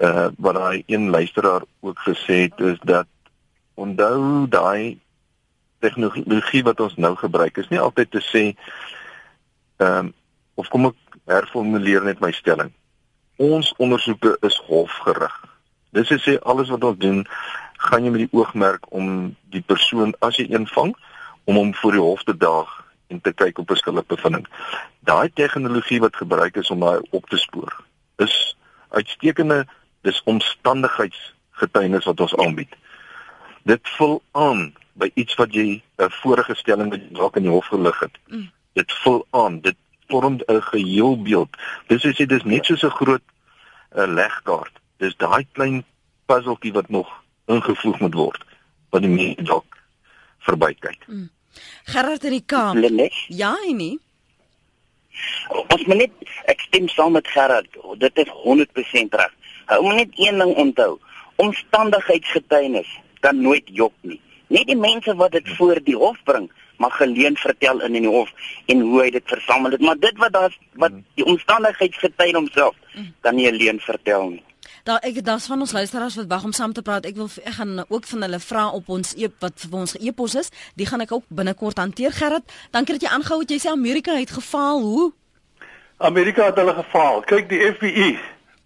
[0.00, 3.06] uh wat daai een luisteraar ook gesê het is dat
[3.74, 4.98] onthou daai
[5.78, 8.44] tegnologie wat ons nou gebruik is nie altyd te sê
[9.76, 10.12] ehm um,
[10.60, 10.96] of kom ek
[11.30, 12.72] herformuleer net my stelling.
[13.40, 15.36] Ons ondersoeke is hofgerig.
[15.96, 17.22] Dis is sê alles wat ons doen
[17.88, 20.92] gaan jy met die oogmerk om die persoon as jy een vang
[21.48, 22.70] om hom voor die hof te daag
[23.08, 24.46] en te kyk op 'n skuldbevinding.
[25.00, 27.72] Daai tegnologie wat gebruik is om daai op te spoor
[28.16, 28.56] is
[28.90, 29.66] uitstekende
[30.02, 32.72] dis omstandigheidsgetuienis wat ons aanbied.
[33.62, 37.66] Dit vul aan by iets wat jy 'n vorige stelling wat dalk in die hof
[37.66, 38.16] gelig het.
[38.26, 38.50] Mm.
[38.72, 39.76] Dit vul aan, dit
[40.08, 41.56] vorm 'n geheelbeeld.
[41.86, 43.22] Dis as jy dis net soos 'n groot
[43.94, 44.72] 'n uh, legkaart.
[44.96, 45.84] Dis daai klein
[46.26, 47.08] puzzeltjie wat nog
[47.46, 48.42] ingevoeg moet word
[48.90, 49.76] wat die mense dalk
[50.38, 51.06] verbykyk.
[51.06, 51.30] Mm.
[51.84, 52.76] Gerard in die Kaap.
[53.28, 53.98] Ja, nie.
[55.48, 56.10] Ons moet net
[56.44, 57.68] ek stem saam met Gerard.
[57.98, 59.34] Dit is 100% reg.
[59.70, 60.98] Hou moet net een ding onthou.
[61.36, 64.18] Omstandigheidsgetuienis kan nooit jok nie.
[64.50, 66.48] Net die mense wat dit voor die hof bring,
[66.82, 68.32] mag geleen vertel in in die hof
[68.66, 72.74] en hoe hy dit versamel het, maar dit wat daar wat die omstandigheidsgetuien homself
[73.20, 74.42] kan nie alleen vertel nie.
[74.88, 77.06] Daar ek daar's van ons luisteraars wat wag om saam te praat.
[77.06, 80.34] Ek wil ek gaan ook van hulle vra op ons e wat vir ons e-pos
[80.40, 80.50] is.
[80.74, 82.58] Die gaan ek ook binnekort hanteer Gerrit.
[82.74, 83.54] Dankie dat jy aangehou het.
[83.54, 84.82] Jy sê Amerika het gefaal.
[84.82, 85.12] Hoe?
[85.98, 87.22] Amerika het hulle gefaal.
[87.28, 88.18] Kyk die FBI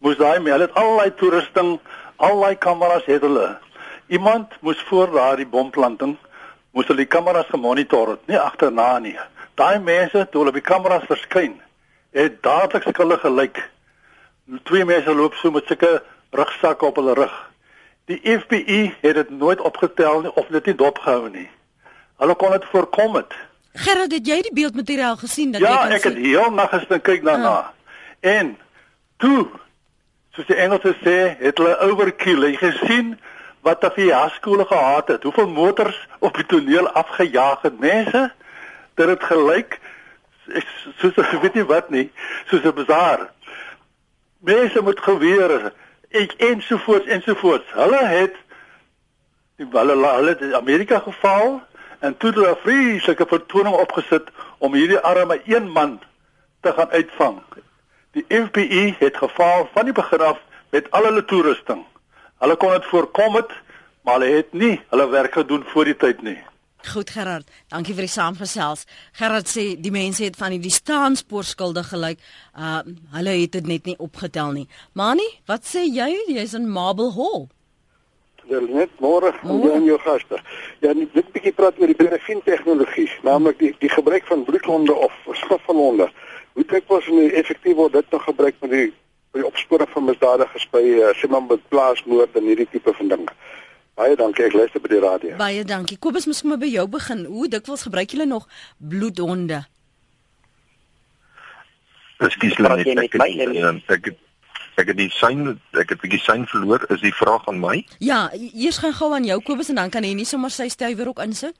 [0.04, 1.78] moes daai hulle het allerlei toerusting,
[2.16, 3.54] allerlei kameras het hulle.
[4.12, 6.16] Iemand moes voor daardie bomplanting
[6.74, 9.16] moes hulle die kameras gemonitor het, nie agterna nie.
[9.56, 11.56] Daai mense toe hulle by kameras verskyn,
[12.12, 13.62] het dadelik skuldig gelyk.
[14.68, 16.02] Twee mense loop so met sulke
[16.36, 17.34] rugsakke op hulle rug.
[18.10, 21.48] Die FBI het dit nooit opgetel nie of dit nie dopgehou nie.
[22.20, 23.32] Hulle kon dit voorkom het.
[23.74, 27.00] Gerard, het jy die beeldmateriaal gesien dat ja, jy kan ek het heel nag gister
[27.00, 27.54] kyk daarna.
[27.56, 27.70] Ah.
[28.20, 28.56] En
[29.22, 29.48] toe
[30.34, 32.46] soos die Engelse sê, het hulle overkill.
[32.48, 33.14] Jy gesien
[33.64, 35.22] wat daar vir jaarskole gehad het.
[35.22, 38.32] Hoeveel motors op die toneel afgejaag het mense?
[38.94, 39.80] Dit het gelyk
[41.00, 42.10] soos ek weet nie wat nie,
[42.50, 43.30] soos 'n bazaar.
[44.44, 45.72] Mense moet gewere
[46.12, 47.72] ek ensovoorts ensovoorts.
[47.72, 48.36] Hulle het
[49.56, 51.62] hulle hulle het Amerika geval
[52.00, 56.00] en toe hulle 'n vreeslike vertoning opgesit om hierdie arme een man
[56.60, 57.42] te gaan uitvang.
[58.14, 60.38] Die FBI het gefaal van die begin af
[60.70, 61.80] met al hulle toerusting.
[62.38, 63.50] Hulle kon dit voorkom het,
[64.06, 66.38] maar hulle het nie hulle werk gedoen voor die tyd nie.
[66.84, 68.84] Goed Gerard, dankie vir die saamgesels.
[69.18, 72.22] Gerard sê die mense het van die staanspoor skuldig gelyk.
[72.54, 72.84] Uh
[73.16, 74.66] hulle het dit net nie opgetel nie.
[74.92, 76.12] Mani, wat sê jy?
[76.28, 77.48] Jy's in Marble Hall.
[78.46, 80.38] Wel net môre aan jou gaste.
[80.84, 84.94] Ja, net 'n bietjie praat oor die benefin tegnologie, naamlik die die gebruik van bloedhonde
[84.94, 86.10] of skriffelhonde.
[86.54, 88.86] Hoe kyk ons hoe effektief word dit nog gebruik met die
[89.34, 93.10] by die opsporing van misdadigers by uh, sê maar met plaasmoord en hierdie tipe van
[93.10, 93.36] dinge?
[93.98, 95.36] Baie dankie, ek luister by die radio.
[95.38, 95.98] Baie dankie.
[96.02, 97.24] Kobus, moet maar by jou begin.
[97.30, 99.62] Hoe dikwels gebruik julle nog bloedhonde?
[102.22, 103.02] Ekskuus net ek het,
[103.90, 104.22] ek het
[104.74, 106.82] ek het die sein ek het 'n bietjie sein verloor.
[106.90, 107.86] Is die vraag aan my?
[107.98, 111.08] Ja, eers gaan gou aan jou Kobus en dan kan jy nie sommer sy stywer
[111.08, 111.54] ook insit.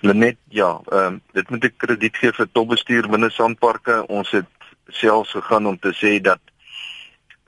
[0.00, 4.02] Lenet, ja, ehm um, dit moet ek krediet gee vir topbestuur binne Sandparke.
[4.08, 4.48] Ons het
[4.88, 6.40] selfs gegaan om te sê dat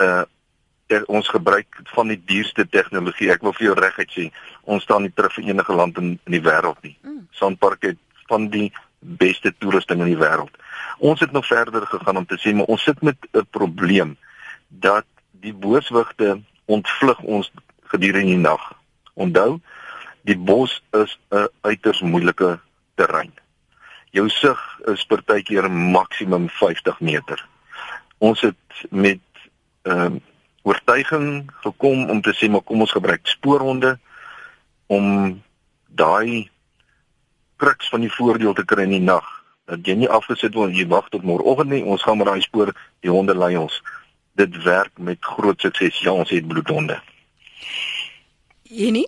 [0.03, 0.23] uh
[0.87, 3.31] ter, ons gebruik van die duurste tegnologie.
[3.33, 4.25] Ek wil vir jou reguit sê,
[4.69, 6.93] ons staan nie terug vir enige land in, in die wêreld nie.
[7.03, 7.23] Mm.
[7.33, 10.53] Sandpark het van die beste toerusting in die wêreld.
[10.99, 14.17] Ons het nog verder gegaan om te sê maar ons sit met 'n probleem
[14.69, 17.53] dat die booswigte ontvlug ons
[17.93, 18.73] gedurende die nag.
[19.15, 19.61] Onthou,
[20.25, 22.59] die bos is 'n uiters moeilike
[22.95, 23.33] terrein.
[24.11, 27.49] Jou sig is partykeer maksimum 50 meter.
[28.19, 29.21] Ons het met
[29.83, 30.21] ehm um,
[30.63, 33.99] oortuiging gekom om te sê maar kom ons gebruik spoorhonde
[34.87, 35.43] om
[35.87, 36.51] daai
[37.57, 39.27] kruks van die voordeel te kry in die nag.
[39.65, 42.73] Dat jy nie afgesit word jy wag tot môreoggend nie ons gaan met daai spoor
[43.01, 43.83] die honde lei ons.
[44.33, 46.01] Dit werk met groot sukses.
[46.01, 47.01] Ja ons het bloedhonde.
[48.63, 49.07] Jenny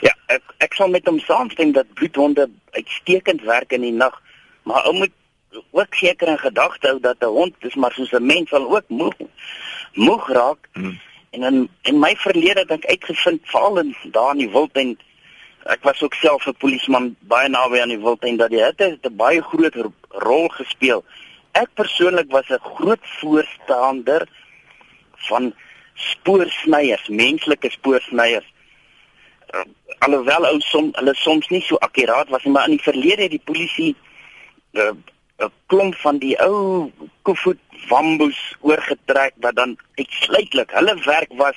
[0.00, 4.20] Ja ek ek sal met hom saamstem dat bloedhonde uitstekend werk in die nag
[4.62, 5.12] maar ou moet
[5.70, 8.88] ook seker in gedagte hou dat 'n hond dis maar soos 'n mens sal ook
[8.88, 9.14] moeg
[9.92, 10.68] moeg raak.
[10.72, 11.00] Hmm.
[11.30, 14.98] En in in my verlede het ek uitgevind veral in daar in die wildtuin
[15.64, 19.16] ek was ook self 'n polisieman baie naby aan die wildtuin dat die hitte 'n
[19.16, 19.74] baie groot
[20.08, 21.04] rol gespeel.
[21.52, 24.28] Ek persoonlik was 'n groot voorstander
[25.28, 25.54] van
[25.94, 28.46] spoorsnyers, menslike spoorsnyers.
[29.50, 29.64] Uh,
[30.06, 33.34] alhoewel ou som hulle soms nie so akkuraat was nie, maar in die verlede het
[33.34, 33.94] die polisie
[34.78, 34.94] uh,
[35.40, 36.90] 'n klomp van die ou
[37.22, 37.58] koevoet
[37.88, 41.56] wamboes oorgetrek wat dan uitsluitlik hulle werk was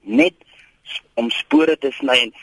[0.00, 0.34] net
[1.14, 2.34] om spore te sny en,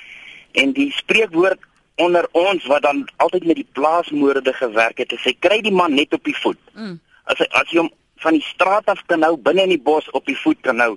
[0.52, 1.62] en die spreekwoord
[2.02, 5.94] onder ons wat dan altyd met die plaasmoorde gewerk het, is hy kry die man
[5.94, 6.60] net op die voet.
[6.74, 6.98] Mm.
[7.30, 10.10] As hy as jy hom van die straat af kan nou binne in die bos
[10.18, 10.96] op die voet kan nou,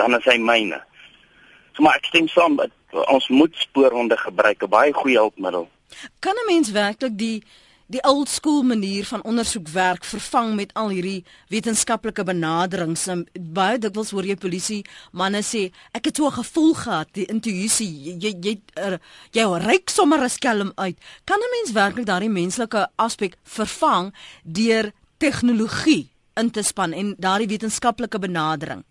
[0.00, 0.80] dan is hy myne.
[1.76, 2.58] So maar ek stem saam,
[2.90, 5.68] ons moet spoorhonde gebruik, 'n baie goeie hulpmiddel.
[6.18, 7.42] Kan 'n mens werklik die
[7.88, 13.06] die old school manier van ondersoek werk vervang met al hierdie wetenskaplike benaderings.
[13.32, 14.82] Baie dikwels hoor jy polisie
[15.16, 19.00] manne sê ek het so 'n gevoel gehad, die intuïsie, jy jy er,
[19.32, 20.98] jy reik sommer 'n skelm uit.
[21.24, 24.12] Kan 'n mens werklik daardie menslike aspek vervang
[24.44, 28.84] deur tegnologie in te span en daardie wetenskaplike benadering?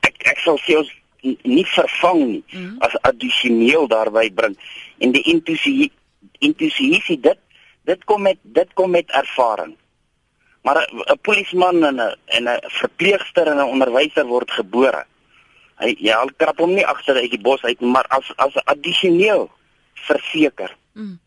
[0.00, 1.03] Ek ek sal sê ons
[1.42, 2.78] nie vervang nie mm -hmm.
[2.78, 4.56] as addisioneel daarby bring
[4.98, 5.92] en die intuïsie
[6.38, 7.38] intuïsie dit
[7.84, 9.76] dit kom met dit kom met ervaring.
[10.62, 15.04] Maar 'n polisieman en 'n en 'n verpleegster en 'n onderwyser word gebore.
[15.76, 19.50] Hy ja, hy krap hom nie agter uit die bos uit maar as as addisioneel
[19.94, 20.76] verseker.
[20.92, 21.18] Mm.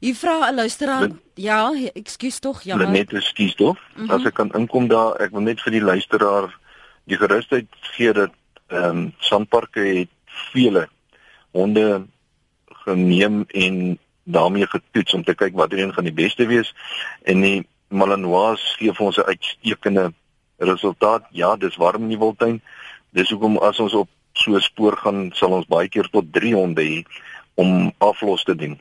[0.00, 2.76] Jy vra 'n luisteraar, ja, ekskuus tog, ja.
[2.76, 3.76] Net ekskuus tog.
[3.78, 4.10] Mm -hmm.
[4.10, 6.58] As ek kan inkom daar, ek wil net vir die luisteraar
[7.04, 8.30] die gerusheid gee dat
[8.74, 10.10] ehm um, Sandparke het
[10.52, 10.88] vele
[11.50, 12.06] honde
[12.84, 16.74] geneem en daarmee getoets om te kyk watter een gaan die beste wees
[17.22, 20.12] en die Malinois gee vir ons 'n uitstekende
[20.58, 21.26] resultaat.
[21.30, 22.62] Ja, dis warm in die wildtuin.
[23.10, 26.54] Dis hoekom as ons op so 'n spoor gaan, sal ons baie keer tot 3
[26.54, 27.04] honde hê
[27.54, 28.80] om aflos te doen.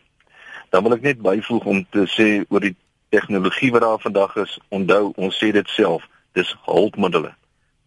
[0.70, 2.76] Dan wil ek net byvoeg om te sê oor die
[3.10, 7.34] tegnologie wat daar vandag is, onthou ons sê dit self, dis hulpmiddels.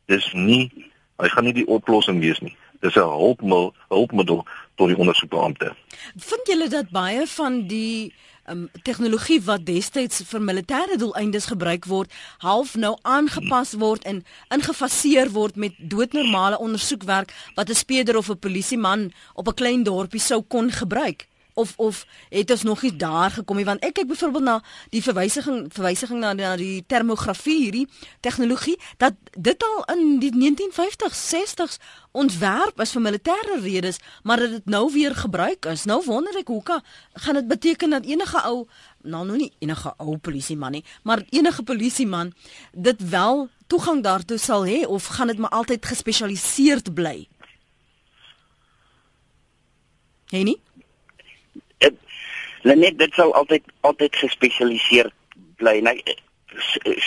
[0.06, 2.56] Dis nie hy gaan nie die oplossing wees nie.
[2.80, 4.44] Dis 'n hulpmiddel, hulpmiddel
[4.76, 5.74] tot die ondersoekbeampte.
[6.16, 8.12] Vind julle dat baie van die
[8.48, 14.24] um, tegnologie wat destyds vir militêre doeleindes gebruik word, half nou aangepas word en
[14.54, 20.20] ingefaseer word met doodnormale ondersoekwerk wat 'n speurder of 'n polisieman op 'n klein dorpie
[20.20, 21.28] sou kon gebruik?
[21.56, 23.64] Of of het ons nog nie daar gekom nie?
[23.64, 24.56] Want ek kyk byvoorbeeld na
[24.92, 27.86] die verwysing verwysing na, na die termografie hierdie
[28.20, 31.78] tegnologie dat dit al in die 1950s 60s
[32.12, 35.86] ontwerp is vir militêre redes maar dat dit nou weer gebruik is.
[35.88, 36.84] Nou wonder ek hoekom
[37.24, 38.66] gaan dit beteken dat enige ou
[39.00, 42.34] nou nou nie enige ou polisieman nie maar enige polisieman
[42.72, 47.28] dit wel toegang daartoe sal hê of gaan dit maar altyd gespesialiseerd bly?
[50.28, 50.60] Henny
[52.66, 55.10] Lenet dit sal altyd altyd gespesialiseer
[55.60, 55.78] bly.
[55.86, 55.94] Nou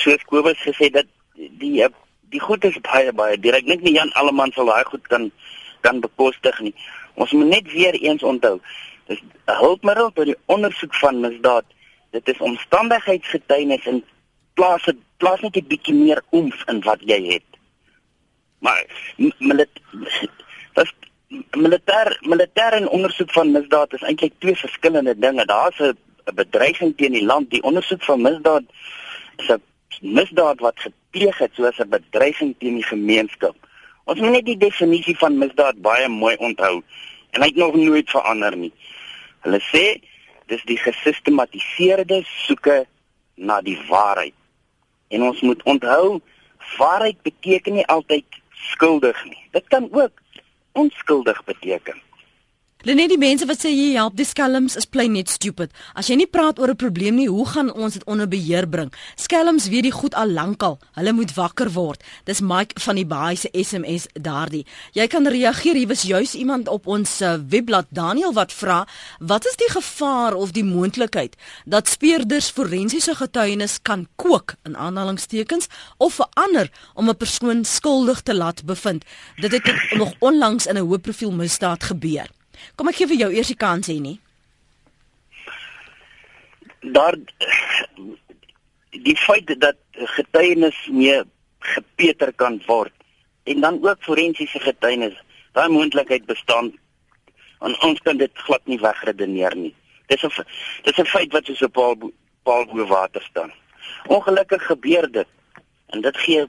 [0.01, 1.87] soos Kobus gesê dat die
[2.31, 3.65] die goed is baie baie direk.
[3.67, 5.31] Net nie Jan Alleman sal daai goed kan
[5.83, 6.75] kan bekostig nie.
[7.15, 8.59] Ons moet net weer eens onthou.
[9.07, 11.65] Dis 'n hulpmiddel tot die ondersoek van misdaad.
[12.11, 14.03] Dit is omstandigheidsgetuienis en
[14.53, 17.49] plaas dit plaas net 'n bietjie meer oomf in wat jy het.
[18.59, 18.85] Maar
[19.17, 19.81] dit
[20.73, 20.93] dis
[21.29, 25.45] militêr militêr en ondersoek van misdaad is eintlik twee verskillende dinge.
[25.45, 25.97] Daar's 'n
[26.33, 27.49] bedreiging teen die land.
[27.49, 28.63] Die ondersoek van misdaad
[29.37, 29.61] is 'n
[30.01, 33.55] misdaad wat gepleeg het soos 'n bedreiging teen die gemeenskap.
[34.03, 36.83] Ons moet net die definisie van misdaad baie mooi onthou
[37.29, 38.73] en hy het nog nooit verander nie.
[39.39, 40.01] Hulle sê
[40.45, 42.85] dis die gesistematiseerde soeke
[43.35, 44.33] na die waarheid.
[45.07, 46.21] En ons moet onthou
[46.77, 49.47] waarheid beteken nie altyd skuldig nie.
[49.51, 50.11] Dit kan ook
[50.79, 52.01] onskuldig beteken.
[52.87, 55.73] Lenet die mense wat sê jy help die skelms is plain net stupid.
[55.99, 58.87] As jy nie praat oor 'n probleem nie, hoe gaan ons dit onder beheer bring?
[59.17, 60.79] Skelms weet die goed al lankal.
[60.95, 62.01] Hulle moet wakker word.
[62.23, 64.65] Dis Mike van die Baai se SMS daardie.
[64.93, 65.75] Jy kan reageer.
[65.75, 68.87] Hier was juis iemand op ons uh, webblad Daniel wat vra,
[69.19, 75.67] "Wat is die gevaar of die moontlikheid dat speurders forensiese getuienis kan kook in aanhalingstekens
[75.97, 79.03] of verander om 'n persoon skuldig te laat bevind?"
[79.35, 82.38] Dit het nog onlangs in 'n hoë profiel misdaad gebeur.
[82.75, 84.19] Kom ek gee vir jou eers die kans hier nie.
[86.81, 87.17] Daar
[88.89, 89.77] die feit dat
[90.15, 91.21] getuienis mee
[91.59, 92.93] gepeter kan word
[93.43, 95.15] en dan ook forensiese getuienis,
[95.53, 96.71] daai moontlikheid bestaan
[97.59, 99.73] en ons kan dit glad nie wegredeneer nie.
[100.07, 100.31] Dis 'n
[100.83, 101.95] dis 'n feit wat so 'n paal
[102.43, 103.51] paal bo water staan.
[104.07, 105.27] Ongelukkig gebeur dit
[105.87, 106.45] en dit gee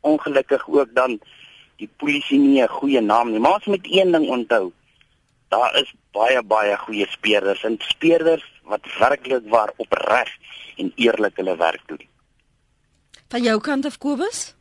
[0.00, 1.20] ongelukkig ook dan
[1.76, 3.38] die polisie nie 'n goeie naam nie.
[3.38, 4.72] Maar ons moet een ding onthou
[5.48, 10.28] daar is baie baie goeie speerders en speerders wat werklik waar opreg
[10.76, 12.04] en eerlik hulle werk doen.
[13.28, 14.54] Van jou kant af Kobus?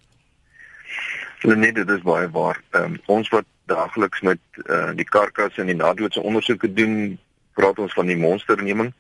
[1.42, 2.62] Nee, dit is baie waar.
[2.72, 7.20] Um, ons wat daagliks met uh, die karkas en die nadoodse ondersoeke doen,
[7.54, 8.94] praat ons van die monsterneming.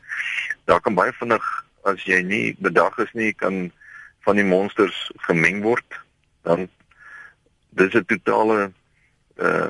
[0.69, 1.45] Daar kan baie vinnig
[1.88, 3.71] as jy nie bedag is nie, kan
[4.28, 6.00] van die monsters gemeng word.
[6.43, 6.67] Dan
[7.80, 8.71] dis 'n totale
[9.38, 9.67] uh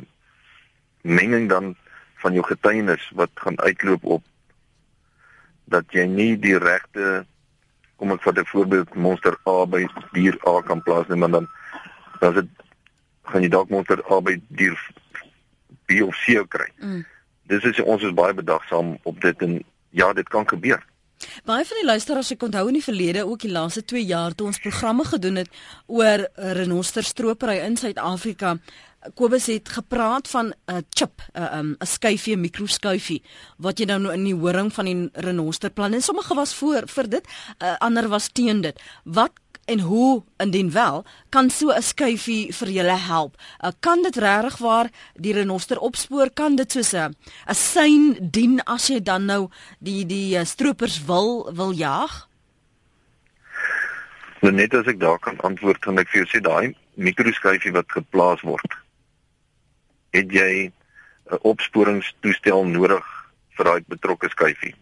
[1.08, 1.76] menging dan
[2.24, 4.24] van jou getuienis wat gaan uitloop op
[5.66, 7.26] dat jy nie die regte
[7.98, 11.48] kom ek vat 'n voorbeeld monster A by dier A kan plaas nie maar dan
[12.20, 12.50] dan dit
[13.24, 14.78] gaan jy dalk monster A by dier
[15.88, 16.70] B of C kry.
[16.80, 17.06] Mm.
[17.48, 19.60] Dis is ons is baie bedagsaam op dit en
[19.96, 20.84] ja, dit kan gebeur.
[21.48, 24.52] Baie van die luisteraars ek onthou in die verlede ook die laaste 2 jaar toe
[24.52, 25.50] ons programme gedoen het
[25.88, 26.28] oor
[26.60, 28.58] renosterstropery in Suid-Afrika
[29.14, 33.22] Kobus het gepraat van 'n uh, chip, 'n uh, um, 'n skuifie, mikroskuifie
[33.58, 37.28] wat jy nou in die horing van die renosterplan en sommige was voor vir dit,
[37.64, 38.82] uh, ander was teen dit.
[39.04, 39.32] Wat
[39.66, 43.36] en hoe indien wel kan so 'n skuifie vir julle help?
[43.64, 46.30] Uh, kan dit regtig waar die renoster opspoor?
[46.34, 47.16] Kan dit soos 'n
[47.48, 52.28] 'n sein dien as jy dan nou die die uh, stroopers wil wil jag?
[54.42, 57.92] Nou net as ek daar kan antwoord, kan ek vir jou sê daai mikroskuifie wat
[57.92, 58.87] geplaas word
[60.18, 60.72] het jy
[61.32, 63.06] 'n opsporingstoestel nodig
[63.58, 64.76] vir daai betrokke skuifie.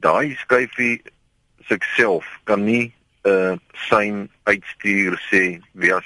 [0.00, 1.02] Daai skuifie
[1.96, 2.92] self kan nie
[3.24, 3.56] 'n uh,
[3.88, 6.00] sein uitstuur sê via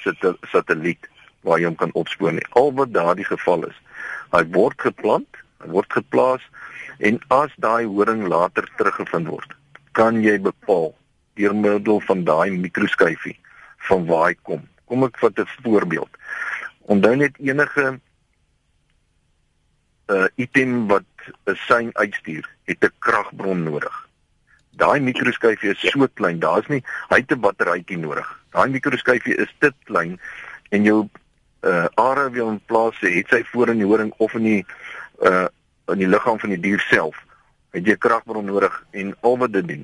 [0.51, 1.07] satelliet
[1.43, 2.47] waar jy hom kan opspoor nie.
[2.51, 3.77] Al wat daardie geval is,
[4.31, 5.29] hy word geplant,
[5.61, 6.41] hy word geplaas
[6.99, 9.53] en as daai horing later teruggevind word,
[9.93, 10.93] kan jy bepaal
[11.35, 13.37] deur middel van daai mikroskuifie
[13.89, 14.65] van waar hy kom.
[14.85, 16.09] Kom ek vat 'n voorbeeld.
[16.85, 17.99] Onthou net enige
[20.07, 21.03] uh, item wat
[21.45, 24.09] 'n sein uitstuur, het 'n kragbron nodig.
[24.71, 28.27] Daai mikroskyfie is so klein, daar's nie hy 'n batterytjie nodig.
[28.51, 30.19] Daai mikroskyfie is te klein
[30.69, 31.09] en jou
[31.61, 34.65] uh are wil in plaas het sy voor in die horing of in die
[35.21, 35.47] uh
[35.93, 37.19] in die liggaam van die dier self
[37.75, 39.83] het jy kragbron nodig en al wat dit doen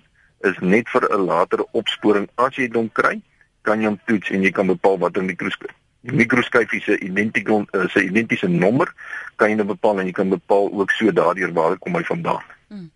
[0.49, 3.21] is net vir 'n latere opsporing as jy hom kry
[3.61, 5.75] kan jy hom toets en jy kan bepaal watter mikroskoop
[6.07, 8.91] die mikroskoopie se identieke uh, se identiese nommer
[9.35, 12.43] kan jy nou bepaal en jy kan bepaal ook so daardeur waar kom hy vandaan.
[12.71, 12.89] Hmm.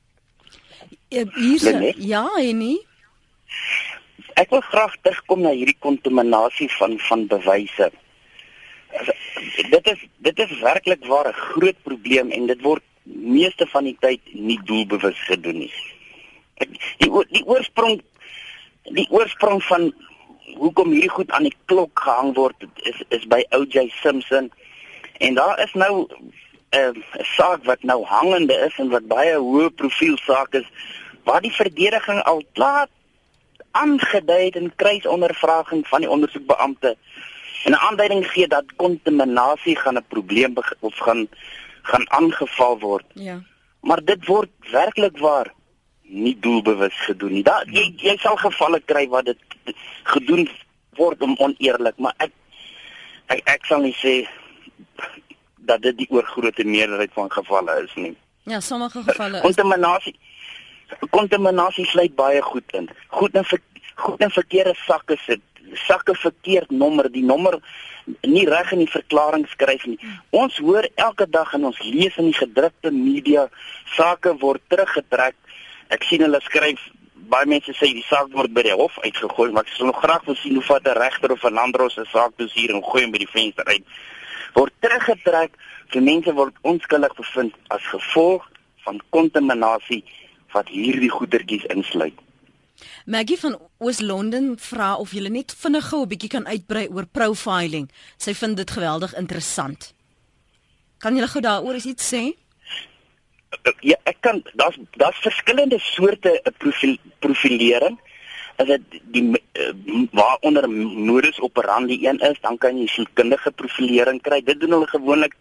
[1.12, 2.80] Ja, hier ja, en nie.
[4.39, 7.89] Ek wil graag terugkom na hierdie kontaminasie van van bewyse.
[9.72, 13.97] Dit is dit is werklik waar 'n groot probleem en dit word meeste van die
[13.99, 15.74] tyd nie doelbewus gedoen nie.
[17.03, 17.99] Die die oorsprong
[18.95, 19.91] die oorsprong van
[20.56, 24.52] hoekom hierdie goed aan die klok gehang word is is by OJ Simpson
[25.20, 26.32] en daar is nou 'n
[26.80, 26.91] uh,
[27.36, 30.68] saak wat nou hangende is en wat baie hoë profiel saak is
[31.24, 32.88] waar die verdediging al klaar
[33.72, 36.95] aangedui het in kruisondervraging van die ondersoekbeampte
[37.64, 41.28] en 'n aanduiding gee dat kontaminasie gaan 'n probleem of gaan
[41.82, 43.06] gaan aangeval word.
[43.14, 43.41] Ja.
[43.82, 45.54] Maar dit word werklik waar
[46.02, 47.43] nie doelbewus gedoen nie.
[47.43, 49.38] Daar jy, jy sal gevalle kry waar dit
[50.03, 50.47] gedoen
[50.99, 52.32] word om oneerlik, maar ek
[53.32, 54.16] ek, ek sal nie sê
[55.70, 58.16] dat dit die oorgrootste meerderheid van gevalle is nie.
[58.49, 60.18] Ja, sommige gevalle is kontaminasie
[61.09, 62.89] kontaminasie sluit baie goed in.
[63.07, 63.62] Goed in ver,
[63.95, 65.41] goed in verkeerde sakke sit.
[65.88, 67.59] Sakke verkeerd nommer, die nommer
[68.28, 69.99] nie reg in die verklaring skryf nie.
[70.36, 73.47] Ons hoor elke dag en ons lees in die gedrukte media
[73.95, 75.38] sake word teruggetrek.
[75.93, 76.82] Ek sien hulle skryf
[77.32, 80.26] baie mense sê die saak word by die hof uitgegooi, maar ek sou nog graag
[80.28, 83.04] wil sien hoe vat 'n regter of 'n landros 'n saak dus hier en gooi
[83.04, 83.86] hom by die venster uit.
[84.54, 85.52] Word teruggetrek,
[85.92, 88.44] vir mense word onskuldig bevind as gevolg
[88.86, 90.04] van kontaminasie
[90.54, 92.20] wat hierdie goedertjies insluit.
[93.06, 97.90] Maggie van Oos-London vra of jy net vinnig gou 'n bietjie kan uitbrei oor profiling.
[98.18, 99.94] Sy vind dit geweldig interessant.
[100.98, 102.41] Kan jy gou daaroor iets sê?
[103.80, 107.99] Ja, ek kan daar's daar's verskillende soorte profil, profilering.
[108.56, 109.74] As dit die uh,
[110.12, 114.41] waaronder modus operandi een is, dan kan jy sielkundige profilering kry.
[114.43, 115.36] Dit doen hulle gewoonlik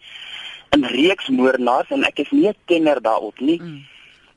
[0.71, 3.61] in reeks moordenaars en ek is nie 'n kenner daarop nie.
[3.61, 3.81] Mm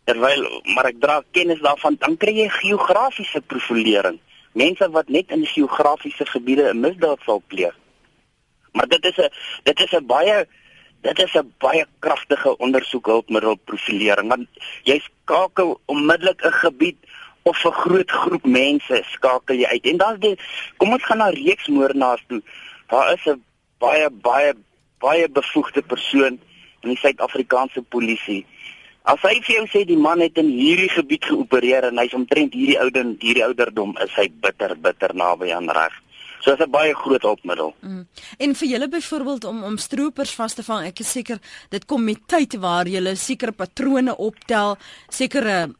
[0.07, 0.43] terwyl
[0.76, 4.19] maar ek dra kennis daarvan dan kry jy geografiese profilering
[4.59, 7.76] mense wat net in geografiese gebiede 'n misdaad sal pleeg
[8.74, 9.32] maar dit is 'n
[9.63, 10.45] dit is 'n baie
[11.04, 14.47] dit is 'n baie kragtige ondersoekhulpmiddel profilering want
[14.84, 16.97] jy skakel onmiddellik 'n gebied
[17.43, 19.86] of 'n groot groep mense skakel jy uit.
[19.86, 20.38] En dan die
[20.78, 22.41] kom ons gaan na reeksmoordenaars toe.
[22.88, 23.43] Daar is 'n
[23.78, 24.54] baie baie
[24.99, 26.39] baie bevoegde persoon
[26.82, 28.45] in die Suid-Afrikaanse polisie.
[29.04, 32.54] As hy vir jou sê die man het in hierdie gebied geopereer en hy's omtrent
[32.54, 36.03] hierdie ouder hierdie ouderdom is hy bitter bitter naby aan reg.
[36.44, 37.74] So dit is 'n baie groot hulpmiddel.
[37.80, 38.08] Mm.
[38.38, 41.39] En vir julle byvoorbeeld om om stroopers vas te vang, ek is seker
[41.70, 44.78] dit kom met tyd waar julle sekere patrone optel,
[45.08, 45.74] sekere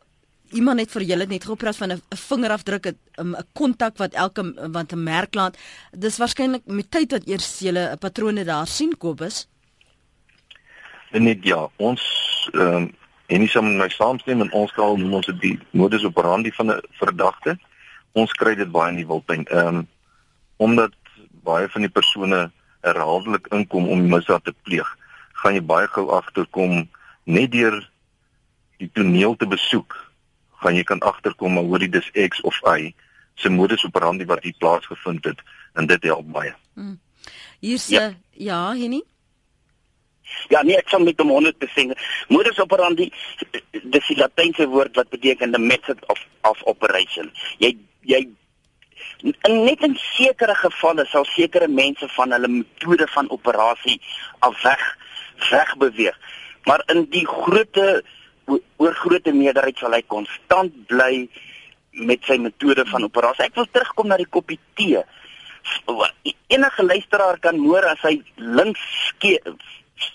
[0.54, 2.86] iemand het vir julle net gepraat van 'n vingerafdruk,
[3.18, 5.58] 'n kontak wat elke wat 'n merk laat.
[5.92, 9.48] Dis waarskynlik met tyd wat eers julle patrone daar sien Kobus.
[11.12, 12.02] Net ja, ons
[12.54, 12.96] ehm um,
[13.28, 16.52] en nie saam met my saamstem en ons skaal noem ons dit die modus operandi
[16.52, 17.60] van 'n verdagte.
[18.12, 19.46] Ons kry dit baie in die wildtuin.
[19.46, 19.88] Ehm um,
[20.64, 20.96] omdat
[21.44, 22.44] baie van die persone
[22.84, 24.88] herhaaldelik inkom om misdaad te pleeg,
[25.44, 26.84] gaan jy baie gou agterkom
[27.24, 27.80] net deur
[28.80, 29.96] die toneel te besoek,
[30.64, 32.94] gaan jy kan agterkom maar hoorie dis X of Y
[33.40, 35.42] se modus operandi wat hier plaasgevind het
[35.74, 36.54] en dit help baie.
[36.78, 37.00] Hmm.
[37.60, 39.02] Hier's ja, ja Henny.
[40.50, 41.94] Ja, nee, ek sal met hom 100%
[42.34, 43.10] modus operandi
[43.72, 47.32] dis die latynse woord wat beteken the method of of operation.
[47.64, 47.76] Jy
[48.10, 48.26] jy
[49.48, 54.02] net in sekere gevalle sal sekere mense van hulle metode van operasie
[54.40, 54.84] af weg
[55.50, 56.20] weg beweeg.
[56.64, 58.04] Maar in die grootte
[58.78, 61.28] oor grootte meerderheid sal hy konstant bly
[61.92, 63.46] met sy metode van operasie.
[63.46, 65.04] Ek wil terugkom na die koppie tee.
[66.52, 68.84] Enige luisteraar kan hoor as hy links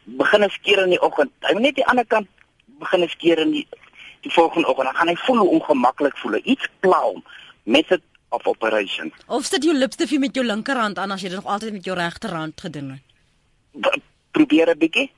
[0.04, 1.32] begin skeer in die oggend.
[1.46, 2.28] Hy moet net die ander kant
[2.80, 3.66] begin skeer in die
[4.26, 4.90] die volgende oggend.
[4.90, 6.40] Dan gaan hy voel hoe ongemaklik voel.
[6.42, 7.22] Iets pla hom
[7.68, 9.12] met dit of operation.
[9.26, 11.96] Of sit jou lipstifie met jou linkerhand aan as jy dit nog altyd met jou
[11.96, 14.02] regterhand gedoen het.
[14.30, 15.10] Probeer 'n bietjie.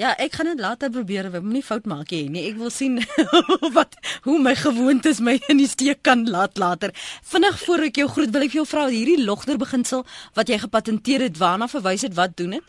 [0.00, 1.28] Ja, ek gaan dit later probeer.
[1.28, 2.28] Ek moenie fout maak nie.
[2.28, 2.96] Nee, ek wil sien
[3.78, 3.94] wat
[4.24, 6.90] hoe my gewoontes my in die steek kan laat later.
[7.22, 10.58] Vinnig voor ek jou groet, wil ek vir jou vra hierdie logter beginsel wat jy
[10.58, 12.14] gepatenteer het, waarna verwys dit?
[12.14, 12.64] Wat doen dit?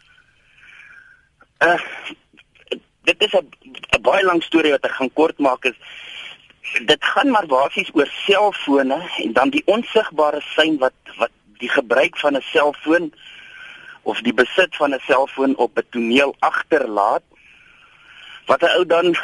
[1.64, 1.80] Uh
[3.04, 5.76] dit is 'n baie lang storie wat ek gaan kort maak is
[6.86, 12.18] dit gaan maar basies oor selfone en dan die onsigbare sein wat wat die gebruik
[12.18, 13.14] van 'n selfoon
[14.02, 17.24] of die besit van 'n selfoon op 'n toneel agterlaat
[18.46, 19.16] wat 'n ou dan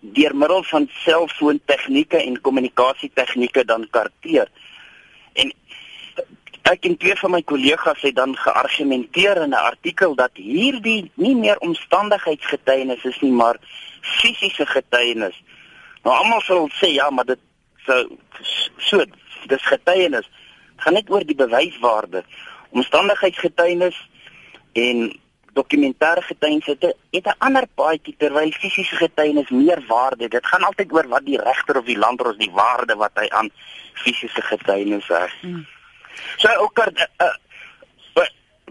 [0.00, 4.48] deur middel van selfoon tegnieke en kommunikasie tegnieke dan karteer.
[5.32, 5.52] En
[6.62, 11.36] ek en twee van my kollegas het dan geargumenteer in 'n artikel dat hierdie nie
[11.36, 13.56] meer omstandigheidsgetuienis is nie, maar
[14.00, 15.42] fisiese getuienis.
[16.02, 17.40] Nou almal sal sê ja, maar dit
[17.86, 18.18] so
[18.78, 19.04] so
[19.50, 20.28] dis getuienis.
[20.28, 22.24] Dit gaan net oor die bewyswaarde.
[22.70, 23.98] Omstandigheidsgetuienis
[24.72, 25.12] en
[25.52, 26.66] dokumentêre getuienis
[27.10, 30.28] het 'n ander paadjie terwyl fisiese getuienis meer waarde.
[30.28, 33.50] Dit gaan altyd oor wat die regter of die landros die waarde wat hy aan
[33.92, 35.34] fisiese getuienis heg.
[35.40, 35.66] Hmm.
[36.36, 37.34] So ook uh, uh,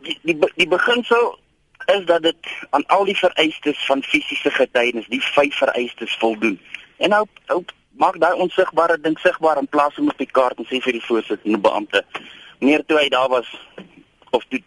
[0.01, 1.39] die die die beginsel
[1.85, 6.59] is dat dit aan al die vereistes van fisiese getuienis, die vyf vereistes voldoen.
[7.01, 7.25] En nou
[7.55, 7.61] ou
[8.01, 11.05] maak daai onsigbare ding sigbaar in plaas om op die kaart en sê vir die
[11.05, 12.03] voorsitter, die beampte,
[12.61, 13.49] meer toe hy daar was
[14.31, 14.61] of toe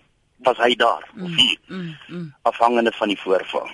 [0.44, 2.26] was hy daar mm, of nie mm, mm.
[2.50, 3.70] afhangende van die voorval.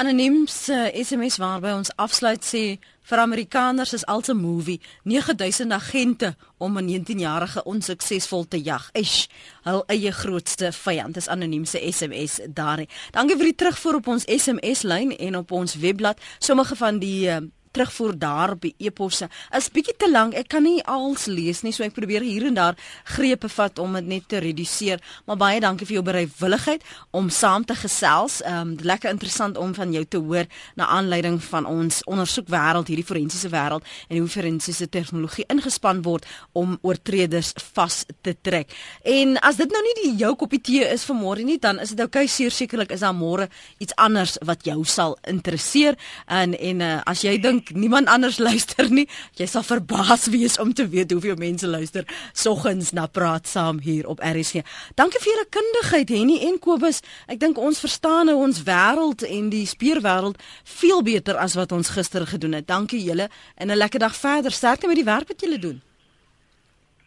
[0.00, 2.62] Anoniem se SMS waarby ons afsluit sê
[3.10, 8.88] vir Amerikaners is al 'n movie 9000 agente om 'n 19-jarige onsuksesvol te jag.
[8.92, 9.26] Eish,
[9.62, 12.86] hul eie grootste vyand is anoniem se SMS daar.
[13.10, 16.20] Dankie vir die terugvoer op ons SMS lyn en op ons webblad.
[16.38, 17.36] Sommige van die uh,
[17.70, 20.34] terugvoer daar op die e-posse is bietjie te lank.
[20.34, 22.78] Ek kan nie als lees nie, so ek probeer hier en daar
[23.14, 25.02] grepe vat om dit net te reduseer.
[25.26, 26.84] Maar baie dankie vir jou bereidwilligheid
[27.16, 28.40] om saam te gesels.
[28.42, 30.46] Ehm um, lekker interessant om van jou te hoor
[30.76, 36.26] na aanleiding van ons ondersoek wêreld, hierdie forensiese wêreld en hoe forensiese tegnologie ingespan word
[36.52, 38.72] om oortreders vas te trek.
[39.04, 41.94] En as dit nou nie die jou koppie tee is vir môre nie, dan is
[41.94, 43.48] dit oukei, okay, sekerlik is daar môre
[43.78, 45.98] iets anders wat jou sal interesseer.
[46.26, 49.06] En en uh, as jy dink dink niemand anders luister nie.
[49.36, 54.08] Jy sal verbaas wees om te weet hoeveel mense luister soggens na praat saam hier
[54.08, 54.64] op RSG.
[54.96, 57.02] Dankie vir julle kundigheid Henny en Kobus.
[57.28, 60.40] Ek dink ons verstaan nou ons wêreld en die speurwêreld
[60.80, 62.68] veel beter as wat ons gister gedoen het.
[62.68, 64.52] Dankie julle en 'n lekker dag verder.
[64.52, 65.80] Sterkte met die werk wat julle doen.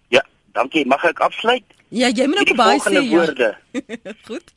[0.09, 0.23] Ja,
[0.53, 0.85] dankie.
[0.85, 1.63] Mag ek afsluit?
[1.89, 3.01] Ja, jy moet ook baie sê.
[3.01, 3.57] Ja.
[4.29, 4.53] Goed.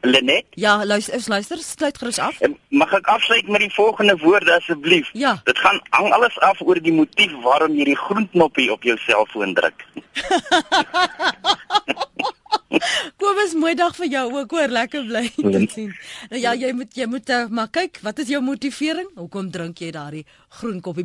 [0.00, 0.44] Lenet?
[0.50, 2.38] Ja, luister, luister, sluit gerus af.
[2.68, 5.10] Mag ek afsluit met die volgende woorde asseblief?
[5.12, 5.40] Ja.
[5.44, 8.98] Dit gaan hang alles af oor die motief waarom jy die groen knoppie op jou
[9.06, 9.86] selfoon druk.
[13.20, 15.24] Kobus, mooi dag vir jou ook, hoor, lekker bly
[15.54, 15.92] te sien.
[16.30, 19.08] Nou ja, jy moet jy moet uh, maar kyk, wat is jou motivering?
[19.18, 20.24] Hoekom drink jy daardie
[20.60, 21.04] groen koppie?